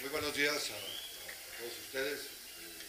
Muy 0.00 0.08
buenos 0.08 0.32
días 0.32 0.56
a, 0.56 0.80
todos 1.60 1.76
ustedes. 1.76 2.24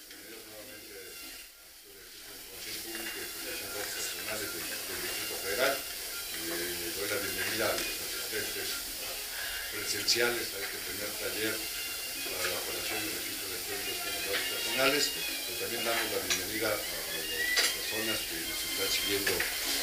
bienvenidos 0.07 0.47
nuevamente 0.47 0.95
a 0.95 1.03
la 1.03 2.39
Información 2.39 2.75
Pública 2.87 3.19
y 3.19 3.51
de 3.51 3.67
Personales 3.67 4.47
del, 4.47 4.63
Distrito 4.63 5.35
Federal. 5.43 5.75
Eh, 5.75 6.87
doy 6.95 7.07
la 7.11 7.19
bienvenida 7.19 7.67
a 7.67 7.75
los 7.75 7.83
asistentes 7.83 8.67
presenciales 9.75 10.45
a 10.55 10.57
este 10.63 10.77
primer 10.87 11.11
taller 11.19 11.51
para 11.51 12.47
la 12.47 12.57
operación 12.63 13.03
del 13.03 13.11
registro 13.11 13.43
de 13.43 13.59
datos 13.59 14.47
personales, 14.55 15.03
pero 15.11 15.67
también 15.67 15.83
damos 15.83 16.07
la 16.15 16.21
bienvenida 16.31 16.67
a, 16.71 16.79
las 16.79 17.71
personas 17.75 18.17
que 18.23 18.39
nos 18.39 18.59
están 18.71 18.87
siguiendo 18.87 19.35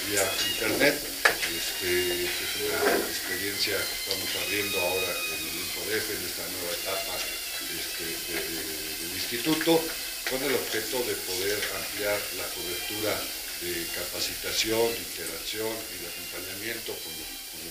vía 0.09 0.25
internet. 0.49 0.97
Esta 0.97 1.93
es 1.93 2.53
una 2.57 3.05
experiencia 3.05 3.77
que 3.77 3.97
estamos 4.01 4.33
abriendo 4.33 4.81
ahora 4.81 5.13
en 5.13 5.48
en 5.89 6.21
esta 6.21 6.45
nueva 6.53 6.73
etapa 6.77 7.17
este, 7.17 8.05
del 8.29 9.13
instituto, 9.17 9.81
con 10.29 10.37
el 10.45 10.53
objeto 10.53 11.01
de 11.01 11.17
poder 11.25 11.57
ampliar 11.81 12.21
la 12.37 12.45
cobertura 12.53 13.17
de 13.65 13.73
capacitación, 13.97 14.85
interacción 14.85 15.73
y 15.73 15.97
de 16.05 16.07
acompañamiento 16.13 16.93
con 16.93 17.13
los, 17.17 17.29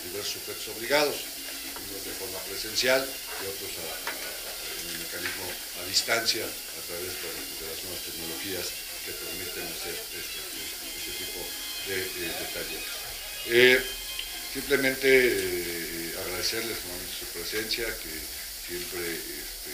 diversos 0.09 0.41
sujetos 0.41 0.65
obligados, 0.77 1.13
unos 1.13 2.01
de 2.05 2.13
forma 2.17 2.39
presencial 2.49 3.05
y 3.05 3.43
otros 3.53 3.69
en 3.69 4.81
un 4.89 4.97
mecanismo 4.97 5.45
a 5.77 5.85
distancia 5.85 6.41
a 6.41 6.81
través 6.89 7.13
de, 7.21 7.69
las 7.69 7.77
nuevas 7.85 8.01
tecnologías 8.01 8.65
que 9.05 9.13
permiten 9.13 9.65
hacer 9.77 9.93
este, 9.93 10.41
este 10.49 11.11
tipo 11.21 11.39
de, 11.85 12.01
talleres. 12.49 12.93
Eh, 13.45 13.77
simplemente 14.53 15.05
eh, 15.05 15.96
agradecerles 16.37 16.77
su 17.17 17.25
presencia, 17.33 17.85
que 17.97 18.13
siempre 18.69 19.01
este, 19.09 19.73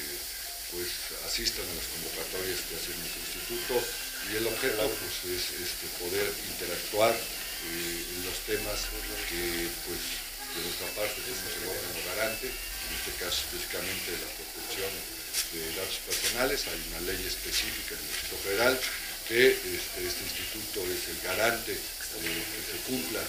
pues, 0.72 0.88
asistan 1.27 1.67
a 1.67 1.76
las 1.76 1.91
convocatorias 1.91 2.63
que 2.63 2.80
hace 2.80 2.95
nuestro 2.95 3.20
instituto. 3.20 3.75
Y 4.31 4.39
el 4.39 4.47
objeto 4.47 4.88
pues, 4.88 5.16
es 5.28 5.44
este, 5.59 5.92
poder 6.00 6.23
interactuar 6.23 7.11
eh, 7.11 8.16
en 8.16 8.20
los 8.23 8.38
temas 8.47 8.80
que 9.28 9.67
pues, 9.92 10.23
de 10.55 10.59
nuestra 10.64 10.88
parte 10.95 11.20
tenemos 11.20 11.52
el 11.52 11.67
órgano 11.67 12.00
garante, 12.16 12.47
en 12.47 12.92
este 12.95 13.11
caso 13.20 13.44
específicamente 13.44 14.16
la 14.23 14.31
protección 14.39 14.92
de 15.52 15.61
datos 15.75 16.00
personales, 16.08 16.64
hay 16.64 16.80
una 16.95 17.11
ley 17.11 17.20
específica 17.27 18.00
en 18.00 18.00
el 18.00 18.08
Instituto 18.08 18.39
Federal 18.39 18.73
que 19.27 19.52
este, 19.52 20.00
este 20.00 20.23
instituto 20.31 20.80
es 20.88 21.11
el 21.11 21.20
garante 21.27 21.72
de 21.75 22.31
que 22.31 22.59
se 22.64 22.77
cumpla 22.88 23.20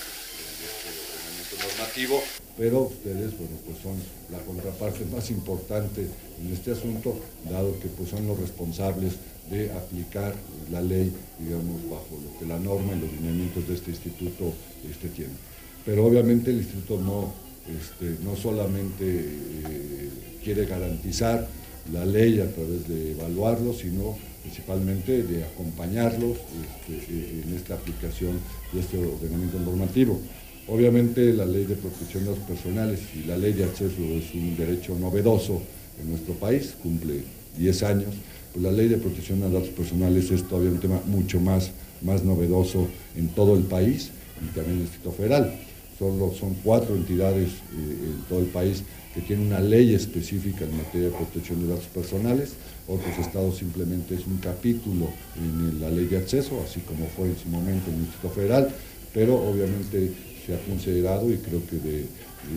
ordenamiento 0.44 1.56
normativo, 1.60 2.22
pero 2.56 2.82
ustedes, 2.82 3.36
bueno, 3.36 3.56
pues 3.64 3.78
son 3.82 3.96
la 4.30 4.38
contraparte 4.44 5.04
más 5.06 5.30
importante 5.30 6.06
en 6.40 6.52
este 6.52 6.72
asunto, 6.72 7.16
dado 7.50 7.78
que 7.80 7.88
pues 7.88 8.10
son 8.10 8.26
los 8.26 8.38
responsables 8.38 9.14
de 9.50 9.72
aplicar 9.72 10.34
la 10.70 10.80
ley, 10.80 11.12
digamos, 11.38 11.82
bajo 11.90 12.18
lo 12.22 12.38
que 12.38 12.46
la 12.46 12.58
norma 12.58 12.94
y 12.94 13.00
los 13.00 13.12
lineamientos 13.12 13.68
de 13.68 13.74
este 13.74 13.90
instituto 13.90 14.52
este, 14.88 15.08
tienen. 15.08 15.36
Pero 15.84 16.06
obviamente 16.06 16.50
el 16.50 16.58
instituto 16.58 17.00
no, 17.00 17.32
este, 17.68 18.22
no 18.24 18.36
solamente 18.36 19.04
eh, 19.04 20.10
quiere 20.42 20.64
garantizar 20.64 21.46
la 21.92 22.06
ley 22.06 22.40
a 22.40 22.50
través 22.50 22.88
de 22.88 23.12
evaluarlo, 23.12 23.74
sino 23.74 24.16
principalmente 24.44 25.22
de 25.22 25.42
acompañarlos 25.42 26.36
este, 26.86 27.40
en 27.42 27.54
esta 27.56 27.74
aplicación 27.74 28.38
de 28.72 28.80
este 28.80 28.98
ordenamiento 28.98 29.58
normativo. 29.58 30.20
Obviamente 30.68 31.32
la 31.32 31.46
ley 31.46 31.64
de 31.64 31.76
protección 31.76 32.24
de 32.24 32.30
datos 32.30 32.44
personales 32.44 33.00
y 33.14 33.26
la 33.26 33.38
ley 33.38 33.54
de 33.54 33.64
acceso 33.64 34.02
es 34.02 34.34
un 34.34 34.54
derecho 34.56 34.96
novedoso 34.98 35.62
en 36.00 36.10
nuestro 36.10 36.34
país, 36.34 36.74
cumple 36.82 37.22
10 37.56 37.82
años, 37.84 38.14
pues 38.52 38.62
la 38.62 38.70
ley 38.70 38.88
de 38.88 38.98
protección 38.98 39.40
de 39.40 39.50
datos 39.50 39.70
personales 39.70 40.30
es 40.30 40.46
todavía 40.46 40.70
un 40.70 40.80
tema 40.80 41.00
mucho 41.06 41.40
más, 41.40 41.70
más 42.02 42.22
novedoso 42.22 42.86
en 43.16 43.28
todo 43.28 43.56
el 43.56 43.64
país 43.64 44.10
y 44.42 44.54
también 44.54 44.76
en 44.76 44.82
el 44.82 44.82
Distrito 44.82 45.12
Federal. 45.12 45.54
Son 45.98 46.54
cuatro 46.62 46.96
entidades 46.96 47.48
eh, 47.48 48.12
en 48.12 48.22
todo 48.28 48.40
el 48.40 48.46
país 48.46 48.82
que 49.14 49.20
tienen 49.20 49.46
una 49.46 49.60
ley 49.60 49.94
específica 49.94 50.64
en 50.64 50.76
materia 50.76 51.08
de 51.08 51.14
protección 51.14 51.62
de 51.62 51.68
datos 51.68 51.86
personales, 51.86 52.54
otros 52.88 53.16
estados 53.18 53.58
simplemente 53.58 54.16
es 54.16 54.26
un 54.26 54.38
capítulo 54.38 55.08
en 55.36 55.80
la 55.80 55.88
ley 55.88 56.06
de 56.06 56.18
acceso, 56.18 56.60
así 56.66 56.80
como 56.80 57.06
fue 57.06 57.28
en 57.28 57.38
su 57.38 57.48
momento 57.48 57.90
en 57.90 57.96
el 57.96 58.00
Distrito 58.06 58.30
Federal, 58.30 58.74
pero 59.12 59.36
obviamente 59.36 60.10
se 60.44 60.54
ha 60.54 60.58
considerado 60.64 61.32
y 61.32 61.36
creo 61.36 61.64
que 61.64 61.76
de, 61.76 62.06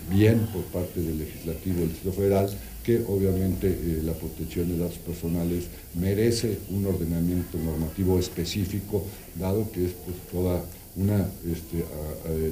bien 0.09 0.40
por 0.51 0.63
parte 0.63 1.00
del 1.00 1.19
legislativo 1.19 1.79
del 1.81 1.90
Distrito 1.90 2.18
Federal 2.18 2.50
que 2.84 3.03
obviamente 3.07 3.68
eh, 3.68 4.01
la 4.03 4.13
protección 4.13 4.69
de 4.69 4.78
datos 4.78 4.97
personales 4.97 5.66
merece 5.94 6.57
un 6.69 6.85
ordenamiento 6.85 7.57
normativo 7.57 8.18
específico, 8.18 9.06
dado 9.35 9.69
que 9.72 9.85
es 9.85 9.91
pues, 10.06 10.18
toda 10.31 10.63
una 10.95 11.29
este, 11.45 11.85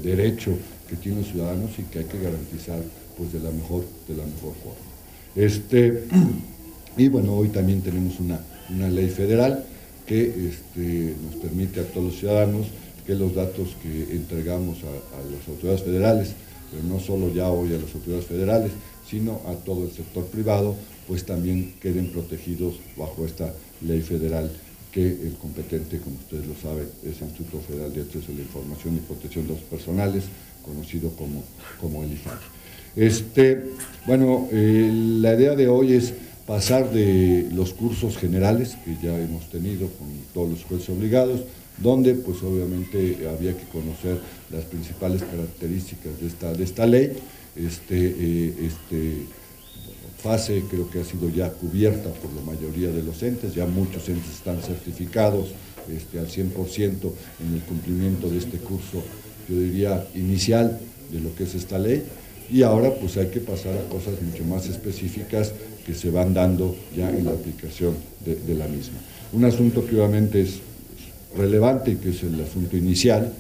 derecho 0.03 0.51
que 0.87 0.95
tienen 0.97 1.21
los 1.21 1.31
ciudadanos 1.31 1.71
y 1.79 1.83
que 1.83 1.99
hay 1.99 2.05
que 2.05 2.19
garantizar 2.19 2.79
pues, 3.17 3.33
de, 3.33 3.39
la 3.39 3.51
mejor, 3.51 3.85
de 4.07 4.15
la 4.15 4.25
mejor 4.25 4.53
forma. 4.63 4.85
Este, 5.35 6.03
y 6.97 7.07
bueno, 7.09 7.35
hoy 7.35 7.49
también 7.49 7.81
tenemos 7.81 8.19
una, 8.19 8.39
una 8.69 8.89
ley 8.89 9.09
federal 9.09 9.65
que 10.05 10.49
este, 10.49 11.15
nos 11.23 11.35
permite 11.41 11.79
a 11.79 11.83
todos 11.83 12.07
los 12.07 12.19
ciudadanos 12.19 12.67
que 13.05 13.15
los 13.15 13.35
datos 13.35 13.75
que 13.81 14.15
entregamos 14.15 14.77
a, 14.83 15.31
las 15.31 15.47
autoridades 15.47 15.83
federales, 15.83 16.33
pero 16.71 16.83
no 16.83 16.99
solo 16.99 17.31
ya 17.33 17.49
hoy 17.49 17.69
a 17.73 17.77
las 17.77 17.93
autoridades 17.93 18.25
federales, 18.25 18.71
sino 19.07 19.41
a 19.47 19.53
todo 19.53 19.83
el 19.85 19.91
sector 19.91 20.25
privado, 20.25 20.75
pues 21.07 21.23
también 21.25 21.75
queden 21.79 22.07
protegidos 22.09 22.75
bajo 22.97 23.25
esta 23.25 23.53
ley 23.81 24.01
federal 24.01 24.51
que 24.91 25.05
el 25.05 25.35
competente, 25.39 25.99
como 25.99 26.15
ustedes 26.15 26.47
lo 26.47 26.55
saben, 26.55 26.87
es 27.03 27.21
el 27.21 27.27
Instituto 27.27 27.59
Federal 27.59 27.93
de 27.93 28.01
Acceso 28.01 28.31
a 28.31 28.35
la 28.35 28.41
Información 28.41 28.95
y 28.95 28.99
Protección 28.99 29.45
de 29.45 29.53
los 29.53 29.61
Personales, 29.63 30.23
conocido 30.63 31.11
como, 31.11 31.43
como 31.79 32.03
el 32.03 32.13
IFAC. 32.13 32.39
Este, 32.95 33.63
bueno, 34.05 34.47
la 34.51 35.35
idea 35.35 35.55
de 35.55 35.67
hoy 35.67 35.93
es 35.93 36.13
pasar 36.45 36.91
de 36.91 37.49
los 37.51 37.73
cursos 37.73 38.17
generales 38.17 38.77
que 38.85 38.95
ya 39.01 39.17
hemos 39.19 39.49
tenido 39.49 39.87
con 39.87 40.07
todos 40.33 40.49
los 40.49 40.63
jueces 40.63 40.89
obligados, 40.89 41.41
donde 41.77 42.13
pues 42.13 42.41
obviamente 42.43 43.27
había 43.27 43.57
que 43.57 43.65
conocer 43.65 44.19
las 44.51 44.63
principales 44.65 45.23
características 45.23 46.19
de 46.21 46.27
esta, 46.27 46.53
de 46.53 46.63
esta 46.63 46.85
ley. 46.85 47.11
Este, 47.55 47.97
eh, 47.97 48.53
este, 48.61 49.25
fase 50.25 50.63
creo 50.69 50.89
que 50.89 51.01
ha 51.01 51.05
sido 51.05 51.29
ya 51.29 51.51
cubierta 51.51 52.09
por 52.09 52.33
la 52.33 52.41
mayoría 52.41 52.89
de 52.89 53.03
los 53.03 53.21
entes, 53.21 53.53
ya 53.53 53.67
muchos 53.67 54.09
entes 54.09 54.33
están 54.33 54.59
certificados 54.59 55.49
este, 55.95 56.17
al 56.17 56.27
100% 56.27 57.11
en 57.45 57.53
el 57.53 57.61
cumplimiento 57.61 58.27
de 58.29 58.39
este 58.39 58.57
curso, 58.57 59.03
yo 59.47 59.59
diría, 59.59 60.07
inicial 60.15 60.79
de 61.11 61.19
lo 61.19 61.35
que 61.35 61.43
es 61.43 61.53
esta 61.53 61.77
ley, 61.77 62.03
y 62.49 62.63
ahora 62.63 62.93
pues 62.93 63.17
hay 63.17 63.27
que 63.27 63.39
pasar 63.39 63.73
a 63.77 63.89
cosas 63.89 64.21
mucho 64.21 64.43
más 64.43 64.67
específicas 64.67 65.51
que 65.85 65.93
se 65.93 66.09
van 66.09 66.33
dando 66.33 66.75
ya 66.95 67.09
en 67.09 67.25
la 67.25 67.31
aplicación 67.31 67.95
de, 68.25 68.35
de 68.35 68.55
la 68.55 68.67
misma. 68.67 68.97
Un 69.33 69.45
asunto 69.45 69.85
que 69.85 69.95
obviamente 69.95 70.41
es 70.41 70.59
relevante, 71.35 71.97
que 71.97 72.09
es 72.09 72.23
el 72.23 72.41
asunto 72.41 72.77
inicial, 72.77 73.33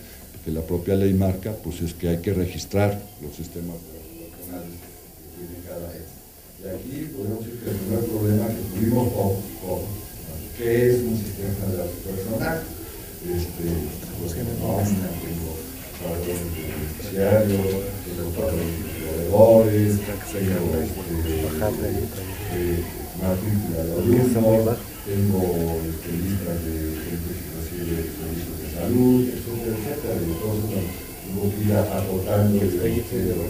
que 0.43 0.51
la 0.51 0.61
propia 0.61 0.95
ley 0.95 1.13
marca, 1.13 1.53
pues 1.63 1.81
es 1.81 1.93
que 1.93 2.09
hay 2.09 2.17
que 2.17 2.33
registrar 2.33 3.01
los 3.21 3.35
sistemas 3.35 3.77
nacionales 3.81 4.77
de 5.41 5.57
cada 5.65 5.89
Y 5.89 6.63
aquí 6.69 7.09
podemos 7.17 7.39
decir 7.39 7.59
que 7.61 7.69
el 7.71 7.77
primer 7.77 8.05
problema 8.05 8.47
que 8.47 8.61
tuvimos 8.77 9.09
con, 9.09 9.81
¿qué 10.57 10.91
es 10.91 11.01
un 11.01 11.17
sistema 11.17 11.65
datos 11.73 11.97
personal? 12.05 12.61
Este, 13.25 13.65
pues 14.21 14.33
que 14.33 14.43
nómina, 14.43 15.09
tengo 15.17 15.51
padrones 15.97 16.45
de 16.53 16.61
beneficiarios, 16.61 17.65
tengo 18.05 18.29
padrones 18.37 18.94
de 19.15 19.29
proveedores, 19.29 19.99
tengo 20.31 20.75
este, 20.75 21.47
eh, 22.53 22.83
matrícula 23.21 23.83
de 23.83 23.91
alumnos, 23.93 24.77
tengo 25.05 25.41
este, 25.87 26.11
listas 26.11 26.57
de 26.65 26.75
gente 27.05 27.29
de 27.31 28.03
servicios 28.11 28.57
de 28.59 28.67
salud, 28.75 29.21
etcétera, 29.23 29.75
etcétera, 29.77 30.15
y 30.19 30.27
nos 30.27 31.47
que 31.55 31.61
ir 31.63 31.73
agotando 31.73 32.55
y 32.55 32.59
de 33.17 33.35
los 33.35 33.49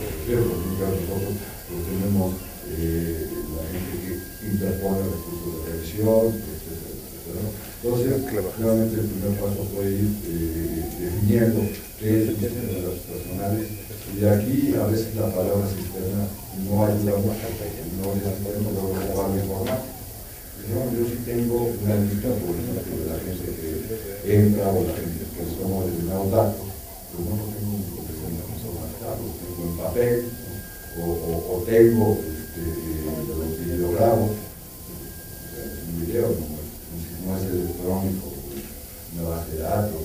nosotros 1.01 1.33
pues 1.65 1.81
tenemos 1.89 2.33
eh, 2.69 3.27
la 3.55 3.63
gente 3.73 3.93
que 4.05 4.47
interpone 4.47 5.01
recursos 5.01 5.65
de 5.65 5.71
revisión, 5.71 6.25
etcétera, 6.29 6.93
etcétera. 6.93 7.64
Entonces, 7.85 8.25
claramente 8.57 8.95
el 8.97 9.05
primer 9.05 9.39
paso 9.39 9.61
fue 9.75 9.85
ir 9.85 10.09
eh, 10.25 10.89
definiendo 10.99 11.61
qué 11.99 12.23
es 12.23 12.41
de 12.41 12.81
datos 12.81 12.99
personales. 13.05 13.67
Y 14.09 14.25
aquí 14.25 14.73
a 14.73 14.87
veces 14.87 15.13
la 15.13 15.29
palabra 15.29 15.69
sistema 15.69 16.25
no 16.65 16.85
ayuda 16.85 17.17
mucho, 17.21 17.45
no 18.01 18.09
es 18.09 18.25
sistema, 18.25 18.73
no 18.73 19.37
es 19.37 19.43
informático 19.43 19.95
yo 20.67 21.05
sí 21.05 21.21
tengo 21.25 21.69
una 21.83 21.95
lista, 21.95 22.29
por 22.41 22.57
ejemplo, 22.57 22.97
de 22.97 23.05
la 23.05 23.19
gente 23.21 23.45
que 23.53 24.35
entra 24.35 24.69
o 24.69 24.83
la 24.83 24.93
gente 24.93 25.21
que 25.29 25.45
toma 25.61 25.85
determinados 25.85 26.31
datos, 26.31 26.65
pero 27.11 27.29
no 27.29 27.37
lo 27.37 27.45
tengo 27.53 27.69
en 27.75 27.83
lo 27.85 28.01
tengo 29.37 29.61
en 29.61 29.77
papel, 29.77 30.25
o, 30.97 31.03
o, 31.05 31.53
o 31.53 31.61
tengo 31.63 32.17
este, 32.17 32.61
eh, 32.61 33.05
lo 33.27 33.33
que 33.57 33.63
yo 33.69 33.75
lo 33.77 33.91
grabo, 33.93 34.25
un 35.87 36.05
video, 36.05 36.29
un 36.29 36.99
sistema 36.99 37.37
electrónico, 37.37 38.25
de 39.81 39.87
datos, 39.87 40.01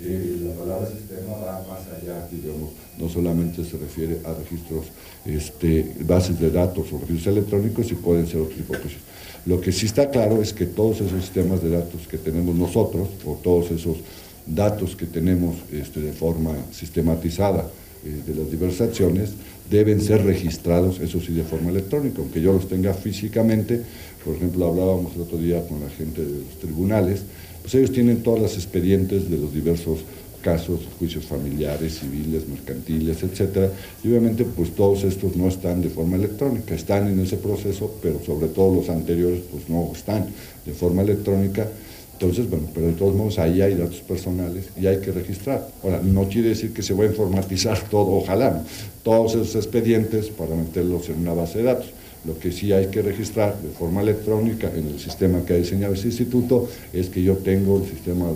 eh, 0.00 0.38
la 0.44 0.54
palabra 0.54 0.88
sistema 0.88 1.32
va 1.36 1.64
más 1.68 1.80
allá, 2.00 2.28
digamos, 2.30 2.70
no 2.98 3.08
solamente 3.08 3.64
se 3.64 3.76
refiere 3.76 4.20
a 4.24 4.32
registros, 4.32 4.86
este, 5.26 5.94
bases 6.00 6.38
de 6.38 6.50
datos 6.50 6.92
o 6.92 6.98
registros 6.98 7.36
electrónicos 7.36 7.90
y 7.90 7.94
pueden 7.94 8.26
ser 8.26 8.40
otro 8.40 8.54
tipo 8.54 8.74
de 8.74 8.80
cosas. 8.80 8.98
Lo 9.46 9.60
que 9.60 9.72
sí 9.72 9.86
está 9.86 10.10
claro 10.10 10.40
es 10.42 10.52
que 10.52 10.66
todos 10.66 11.00
esos 11.00 11.20
sistemas 11.20 11.62
de 11.62 11.70
datos 11.70 12.06
que 12.08 12.18
tenemos 12.18 12.54
nosotros, 12.54 13.08
o 13.24 13.34
todos 13.34 13.70
esos 13.70 13.98
datos 14.46 14.94
que 14.94 15.06
tenemos 15.06 15.56
este, 15.72 16.00
de 16.00 16.12
forma 16.12 16.54
sistematizada 16.72 17.68
eh, 18.04 18.22
de 18.26 18.34
las 18.34 18.50
diversas 18.50 18.88
acciones, 18.88 19.30
deben 19.68 20.00
ser 20.00 20.24
registrados, 20.24 21.00
eso 21.00 21.20
sí, 21.20 21.32
de 21.32 21.42
forma 21.42 21.70
electrónica, 21.70 22.20
aunque 22.20 22.40
yo 22.40 22.52
los 22.52 22.68
tenga 22.68 22.94
físicamente, 22.94 23.82
por 24.24 24.34
ejemplo, 24.36 24.66
hablábamos 24.66 25.14
el 25.14 25.22
otro 25.22 25.38
día 25.38 25.66
con 25.66 25.80
la 25.80 25.90
gente 25.90 26.24
de 26.24 26.38
los 26.38 26.58
tribunales, 26.60 27.22
pues 27.68 27.74
ellos 27.74 27.92
tienen 27.92 28.22
todos 28.22 28.40
los 28.40 28.54
expedientes 28.54 29.28
de 29.28 29.36
los 29.36 29.52
diversos 29.52 29.98
casos, 30.40 30.80
juicios 30.98 31.26
familiares, 31.26 31.98
civiles, 31.98 32.48
mercantiles, 32.48 33.22
etcétera, 33.22 33.70
y 34.02 34.08
obviamente 34.08 34.46
pues 34.46 34.74
todos 34.74 35.04
estos 35.04 35.36
no 35.36 35.48
están 35.48 35.82
de 35.82 35.90
forma 35.90 36.16
electrónica, 36.16 36.74
están 36.74 37.08
en 37.08 37.20
ese 37.20 37.36
proceso, 37.36 37.94
pero 38.00 38.24
sobre 38.24 38.46
todo 38.46 38.74
los 38.74 38.88
anteriores 38.88 39.42
pues 39.52 39.68
no 39.68 39.92
están 39.94 40.28
de 40.64 40.72
forma 40.72 41.02
electrónica, 41.02 41.68
entonces, 42.14 42.48
bueno, 42.48 42.68
pero 42.72 42.86
de 42.86 42.94
todos 42.94 43.14
modos 43.14 43.38
ahí 43.38 43.60
hay 43.60 43.74
datos 43.74 44.00
personales 44.00 44.70
y 44.80 44.86
hay 44.86 45.00
que 45.00 45.12
registrar. 45.12 45.68
Ahora, 45.84 46.00
no 46.02 46.26
quiere 46.26 46.48
decir 46.48 46.72
que 46.72 46.82
se 46.82 46.94
va 46.94 47.04
a 47.04 47.06
informatizar 47.08 47.78
todo, 47.90 48.12
ojalá, 48.12 48.64
todos 49.02 49.34
esos 49.34 49.54
expedientes 49.56 50.28
para 50.28 50.56
meterlos 50.56 51.10
en 51.10 51.18
una 51.18 51.34
base 51.34 51.58
de 51.58 51.64
datos. 51.64 51.90
Lo 52.24 52.38
que 52.38 52.50
sí 52.52 52.72
hay 52.72 52.86
que 52.86 53.00
registrar 53.00 53.60
de 53.62 53.68
forma 53.68 54.02
electrónica 54.02 54.70
en 54.74 54.88
el 54.88 54.98
sistema 54.98 55.44
que 55.44 55.54
ha 55.54 55.56
diseñado 55.56 55.94
ese 55.94 56.08
instituto 56.08 56.68
es 56.92 57.08
que 57.08 57.22
yo 57.22 57.36
tengo 57.36 57.80
el 57.82 57.88
sistema 57.88 58.26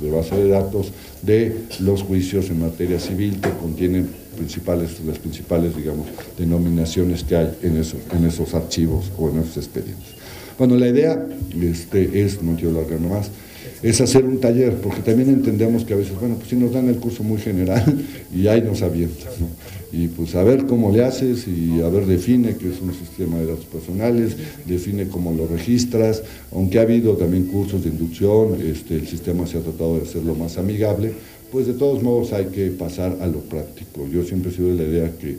de, 0.00 0.10
base 0.10 0.36
de 0.36 0.48
datos 0.48 0.92
de 1.22 1.54
los 1.80 2.02
juicios 2.02 2.48
en 2.50 2.60
materia 2.60 2.98
civil 2.98 3.38
que 3.40 3.50
contienen 3.50 4.08
principales, 4.36 5.00
las 5.06 5.18
principales, 5.18 5.76
digamos, 5.76 6.06
denominaciones 6.38 7.22
que 7.24 7.36
hay 7.36 7.50
en 7.62 7.76
esos, 7.76 8.00
en 8.12 8.24
esos 8.24 8.54
archivos 8.54 9.10
o 9.18 9.28
en 9.28 9.40
esos 9.40 9.58
expedientes. 9.58 10.08
Bueno, 10.58 10.76
la 10.76 10.88
idea 10.88 11.26
este, 11.60 12.22
es, 12.22 12.42
no 12.42 12.56
quiero 12.56 12.72
largar 12.72 13.00
más, 13.00 13.30
es 13.82 14.00
hacer 14.00 14.24
un 14.24 14.40
taller, 14.40 14.74
porque 14.74 15.00
también 15.00 15.30
entendemos 15.30 15.84
que 15.84 15.94
a 15.94 15.96
veces, 15.96 16.18
bueno, 16.18 16.36
pues 16.36 16.48
si 16.48 16.56
nos 16.56 16.72
dan 16.72 16.88
el 16.88 16.96
curso 16.96 17.22
muy 17.22 17.38
general 17.38 17.82
y 18.34 18.46
ahí 18.46 18.62
nos 18.62 18.82
avientan. 18.82 19.28
Y 19.92 20.06
pues 20.08 20.34
a 20.36 20.44
ver 20.44 20.66
cómo 20.66 20.92
le 20.92 21.04
haces 21.04 21.46
y 21.48 21.80
a 21.80 21.88
ver 21.88 22.06
define 22.06 22.56
qué 22.56 22.68
es 22.68 22.80
un 22.80 22.94
sistema 22.94 23.38
de 23.38 23.46
datos 23.46 23.64
personales, 23.64 24.36
define 24.64 25.08
cómo 25.08 25.32
lo 25.32 25.46
registras, 25.48 26.22
aunque 26.52 26.78
ha 26.78 26.82
habido 26.82 27.16
también 27.16 27.46
cursos 27.46 27.82
de 27.82 27.90
inducción, 27.90 28.60
este, 28.62 28.96
el 28.96 29.08
sistema 29.08 29.46
se 29.46 29.58
ha 29.58 29.62
tratado 29.62 29.96
de 29.96 30.02
hacerlo 30.02 30.34
más 30.36 30.58
amigable, 30.58 31.12
pues 31.50 31.66
de 31.66 31.72
todos 31.72 32.02
modos 32.02 32.32
hay 32.32 32.46
que 32.46 32.68
pasar 32.68 33.18
a 33.20 33.26
lo 33.26 33.40
práctico. 33.40 34.06
Yo 34.06 34.22
siempre 34.22 34.52
he 34.52 34.54
sido 34.54 34.68
de 34.68 34.74
la 34.74 34.84
idea 34.84 35.12
que 35.18 35.36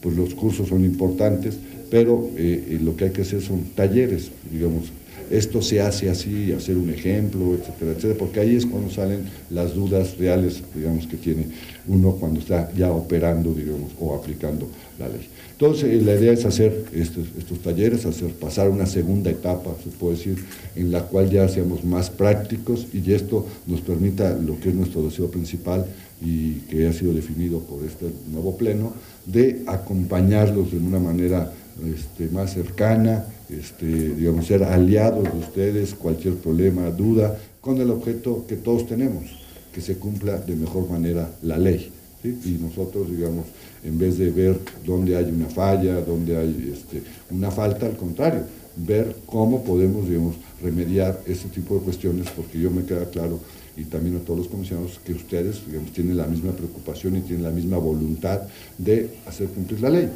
pues 0.00 0.16
los 0.16 0.34
cursos 0.34 0.68
son 0.68 0.84
importantes, 0.84 1.56
pero 1.88 2.28
eh, 2.36 2.64
eh, 2.70 2.78
lo 2.82 2.96
que 2.96 3.04
hay 3.04 3.10
que 3.12 3.22
hacer 3.22 3.40
son 3.40 3.62
talleres, 3.76 4.30
digamos, 4.50 4.90
esto 5.32 5.62
se 5.62 5.80
hace 5.80 6.10
así, 6.10 6.52
hacer 6.52 6.76
un 6.76 6.90
ejemplo, 6.90 7.54
etcétera, 7.54 7.92
etcétera, 7.92 8.14
porque 8.18 8.40
ahí 8.40 8.56
es 8.56 8.66
cuando 8.66 8.90
salen 8.90 9.24
las 9.50 9.74
dudas 9.74 10.18
reales, 10.18 10.62
digamos, 10.74 11.06
que 11.06 11.16
tiene 11.16 11.46
uno 11.88 12.12
cuando 12.12 12.40
está 12.40 12.70
ya 12.76 12.92
operando, 12.92 13.54
digamos, 13.54 13.92
o 13.98 14.14
aplicando 14.14 14.68
la 14.98 15.08
ley. 15.08 15.26
Entonces, 15.52 15.84
eh, 15.84 16.02
la 16.04 16.14
idea 16.14 16.32
es 16.32 16.44
hacer 16.44 16.84
estos, 16.92 17.28
estos 17.38 17.60
talleres, 17.60 18.04
hacer 18.04 18.32
pasar 18.32 18.68
una 18.68 18.84
segunda 18.84 19.30
etapa, 19.30 19.70
se 19.82 19.90
puede 19.90 20.16
decir, 20.16 20.44
en 20.76 20.92
la 20.92 21.02
cual 21.04 21.30
ya 21.30 21.48
seamos 21.48 21.82
más 21.82 22.10
prácticos 22.10 22.86
y 22.92 23.12
esto 23.12 23.46
nos 23.66 23.80
permita 23.80 24.36
lo 24.36 24.60
que 24.60 24.68
es 24.68 24.74
nuestro 24.74 25.02
deseo 25.02 25.30
principal 25.30 25.86
y 26.20 26.54
que 26.68 26.86
ha 26.86 26.92
sido 26.92 27.14
definido 27.14 27.60
por 27.60 27.84
este 27.84 28.06
nuevo 28.30 28.56
pleno, 28.56 28.92
de 29.24 29.62
acompañarlos 29.66 30.72
de 30.72 30.78
una 30.78 30.98
manera 30.98 31.52
este, 31.80 32.28
más 32.28 32.52
cercana, 32.52 33.24
este, 33.58 34.14
digamos, 34.14 34.46
ser 34.46 34.64
aliados 34.64 35.24
de 35.24 35.38
ustedes, 35.38 35.94
cualquier 35.94 36.34
problema, 36.34 36.90
duda, 36.90 37.38
con 37.60 37.80
el 37.80 37.90
objeto 37.90 38.44
que 38.48 38.56
todos 38.56 38.86
tenemos, 38.86 39.24
que 39.72 39.80
se 39.80 39.96
cumpla 39.96 40.38
de 40.38 40.56
mejor 40.56 40.88
manera 40.88 41.30
la 41.42 41.58
ley. 41.58 41.90
Y 42.24 42.58
nosotros, 42.60 43.10
digamos, 43.10 43.46
en 43.84 43.98
vez 43.98 44.16
de 44.16 44.30
ver 44.30 44.58
dónde 44.86 45.16
hay 45.16 45.24
una 45.24 45.46
falla, 45.46 46.00
dónde 46.00 46.36
hay 46.36 46.72
este, 46.72 47.02
una 47.30 47.50
falta, 47.50 47.86
al 47.86 47.96
contrario, 47.96 48.42
ver 48.76 49.16
cómo 49.26 49.64
podemos, 49.64 50.08
digamos, 50.08 50.36
remediar 50.62 51.20
ese 51.26 51.48
tipo 51.48 51.74
de 51.74 51.80
cuestiones, 51.80 52.28
porque 52.30 52.60
yo 52.60 52.70
me 52.70 52.84
queda 52.84 53.10
claro, 53.10 53.40
y 53.76 53.84
también 53.84 54.16
a 54.16 54.20
todos 54.20 54.40
los 54.40 54.48
comisionados, 54.48 55.00
que 55.04 55.12
ustedes, 55.12 55.62
tienen 55.92 56.16
la 56.16 56.26
misma 56.26 56.52
preocupación 56.52 57.16
y 57.16 57.20
tienen 57.22 57.42
la 57.42 57.50
misma 57.50 57.78
voluntad 57.78 58.42
de 58.78 59.10
hacer 59.26 59.48
cumplir 59.48 59.80
la 59.80 59.90
ley 59.90 60.08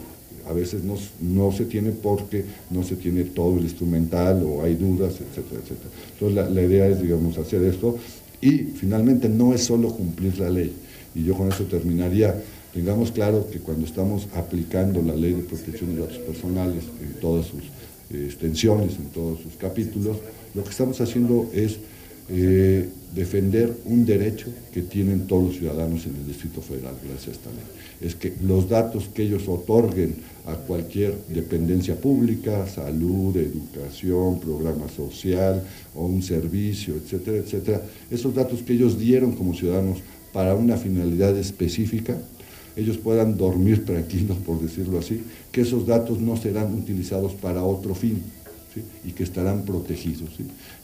a 0.48 0.52
veces 0.52 0.84
no, 0.84 0.96
no, 1.20 1.52
se 1.52 1.64
tiene 1.64 1.90
porque 1.90 2.44
no 2.70 2.82
se 2.82 2.96
tiene 2.96 3.24
todo 3.24 3.58
el 3.58 3.64
instrumental 3.64 4.42
o 4.44 4.62
hay 4.62 4.74
dudas, 4.74 5.14
etcétera, 5.14 5.60
etcétera. 5.62 5.90
Entonces 6.12 6.54
la, 6.54 6.62
idea 6.62 6.86
es, 6.86 7.02
digamos, 7.02 7.36
hacer 7.38 7.64
esto 7.64 7.96
y 8.40 8.58
finalmente 8.58 9.28
no 9.28 9.54
es 9.54 9.64
solo 9.64 9.90
cumplir 9.90 10.38
la 10.38 10.50
ley. 10.50 10.72
Y 11.14 11.24
yo 11.24 11.34
con 11.34 11.48
eso 11.48 11.64
terminaría. 11.64 12.42
Tengamos 12.72 13.10
claro 13.10 13.48
que 13.50 13.58
cuando 13.58 13.86
estamos 13.86 14.28
aplicando 14.34 15.00
la 15.02 15.16
ley 15.16 15.32
de 15.32 15.42
protección 15.42 15.94
de 15.94 16.02
datos 16.02 16.18
personales 16.18 16.84
en 17.00 17.20
todas 17.20 17.46
sus 17.46 17.62
eh, 18.10 18.26
extensiones, 18.26 18.96
en 18.96 19.06
todos 19.06 19.40
sus 19.40 19.54
capítulos, 19.54 20.18
lo 20.54 20.62
que 20.62 20.70
estamos 20.70 21.00
haciendo 21.00 21.50
es 21.54 21.78
eh, 22.28 22.88
defender 23.14 23.72
un 23.84 24.04
derecho 24.04 24.48
que 24.72 24.82
tienen 24.82 25.26
todos 25.26 25.44
los 25.44 25.56
ciudadanos 25.56 26.04
en 26.06 26.16
el 26.16 26.26
Distrito 26.26 26.60
Federal 26.60 26.94
gracias 27.02 27.28
a 27.28 27.30
esta 27.30 27.50
ley. 27.50 27.64
Es 28.00 28.14
que 28.14 28.34
los 28.42 28.68
datos 28.68 29.08
que 29.14 29.22
ellos 29.22 29.48
otorguen 29.48 30.16
a 30.44 30.54
cualquier 30.54 31.14
dependencia 31.28 31.94
pública, 31.96 32.66
salud, 32.66 33.36
educación, 33.36 34.40
programa 34.40 34.88
social 34.88 35.62
o 35.94 36.04
un 36.04 36.22
servicio, 36.22 36.94
etcétera, 36.96 37.38
etcétera, 37.38 37.82
esos 38.10 38.34
datos 38.34 38.60
que 38.62 38.74
ellos 38.74 38.98
dieron 38.98 39.32
como 39.32 39.54
ciudadanos 39.54 39.98
para 40.32 40.54
una 40.54 40.76
finalidad 40.76 41.36
específica, 41.38 42.18
ellos 42.76 42.98
puedan 42.98 43.36
dormir 43.36 43.84
tranquilos, 43.86 44.36
por 44.44 44.60
decirlo 44.60 44.98
así, 44.98 45.22
que 45.52 45.62
esos 45.62 45.86
datos 45.86 46.20
no 46.20 46.36
serán 46.36 46.74
utilizados 46.74 47.32
para 47.34 47.62
otro 47.64 47.94
fin 47.94 48.20
y 49.04 49.12
que 49.12 49.22
estarán 49.22 49.64
protegidos. 49.64 50.30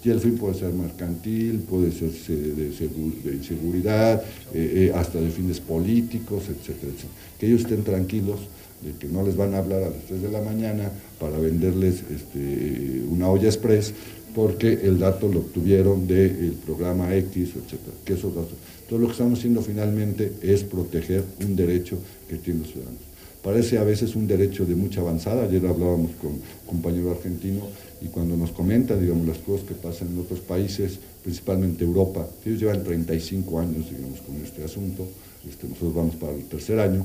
Y 0.04 0.10
el 0.10 0.20
fin 0.20 0.36
puede 0.36 0.54
ser 0.54 0.72
mercantil, 0.72 1.60
puede 1.60 1.92
ser 1.92 2.10
de, 2.10 3.34
inseguridad, 3.34 4.22
eh, 4.54 4.90
eh, 4.90 4.92
hasta 4.94 5.20
de 5.20 5.30
fines 5.30 5.60
políticos, 5.60 6.44
etcétera, 6.48 6.92
etcétera. 6.92 7.12
Que 7.38 7.46
ellos 7.46 7.62
estén 7.62 7.84
tranquilos 7.84 8.40
de 8.82 8.92
que 8.98 9.08
no 9.08 9.24
les 9.24 9.36
van 9.36 9.54
a 9.54 9.58
hablar 9.58 9.82
a 9.82 9.90
las 9.90 10.04
3 10.08 10.22
de 10.22 10.30
la 10.30 10.40
mañana 10.40 10.90
para 11.20 11.38
venderles 11.38 12.02
este, 12.10 13.04
una 13.08 13.28
olla 13.28 13.46
express 13.46 13.94
porque 14.34 14.72
el 14.82 14.98
dato 14.98 15.28
lo 15.28 15.40
obtuvieron 15.40 16.06
del 16.06 16.56
programa 16.64 17.14
X, 17.14 17.50
etcétera, 17.50 17.96
que 18.04 18.14
esos 18.14 18.34
datos. 18.34 18.54
Entonces 18.82 19.00
lo 19.00 19.06
que 19.06 19.12
estamos 19.12 19.38
haciendo 19.38 19.62
finalmente 19.62 20.32
es 20.42 20.64
proteger 20.64 21.24
un 21.44 21.54
derecho 21.54 21.98
que 22.28 22.36
tienen 22.36 22.62
los 22.62 22.72
ciudadanos. 22.72 23.11
Parece 23.42 23.78
a 23.78 23.84
veces 23.84 24.14
un 24.14 24.28
derecho 24.28 24.64
de 24.64 24.76
mucha 24.76 25.00
avanzada, 25.00 25.44
ayer 25.44 25.66
hablábamos 25.66 26.12
con 26.20 26.30
un 26.30 26.42
compañero 26.64 27.10
argentino 27.10 27.66
y 28.00 28.06
cuando 28.06 28.36
nos 28.36 28.52
comenta, 28.52 28.96
digamos, 28.96 29.26
las 29.26 29.38
cosas 29.38 29.66
que 29.66 29.74
pasan 29.74 30.08
en 30.08 30.20
otros 30.20 30.38
países, 30.40 30.98
principalmente 31.24 31.82
Europa, 31.82 32.26
ellos 32.46 32.60
llevan 32.60 32.84
35 32.84 33.58
años, 33.58 33.90
digamos, 33.90 34.20
con 34.20 34.36
este 34.36 34.62
asunto, 34.62 35.08
este, 35.48 35.66
nosotros 35.66 35.94
vamos 35.94 36.14
para 36.14 36.34
el 36.34 36.44
tercer 36.44 36.78
año, 36.78 37.04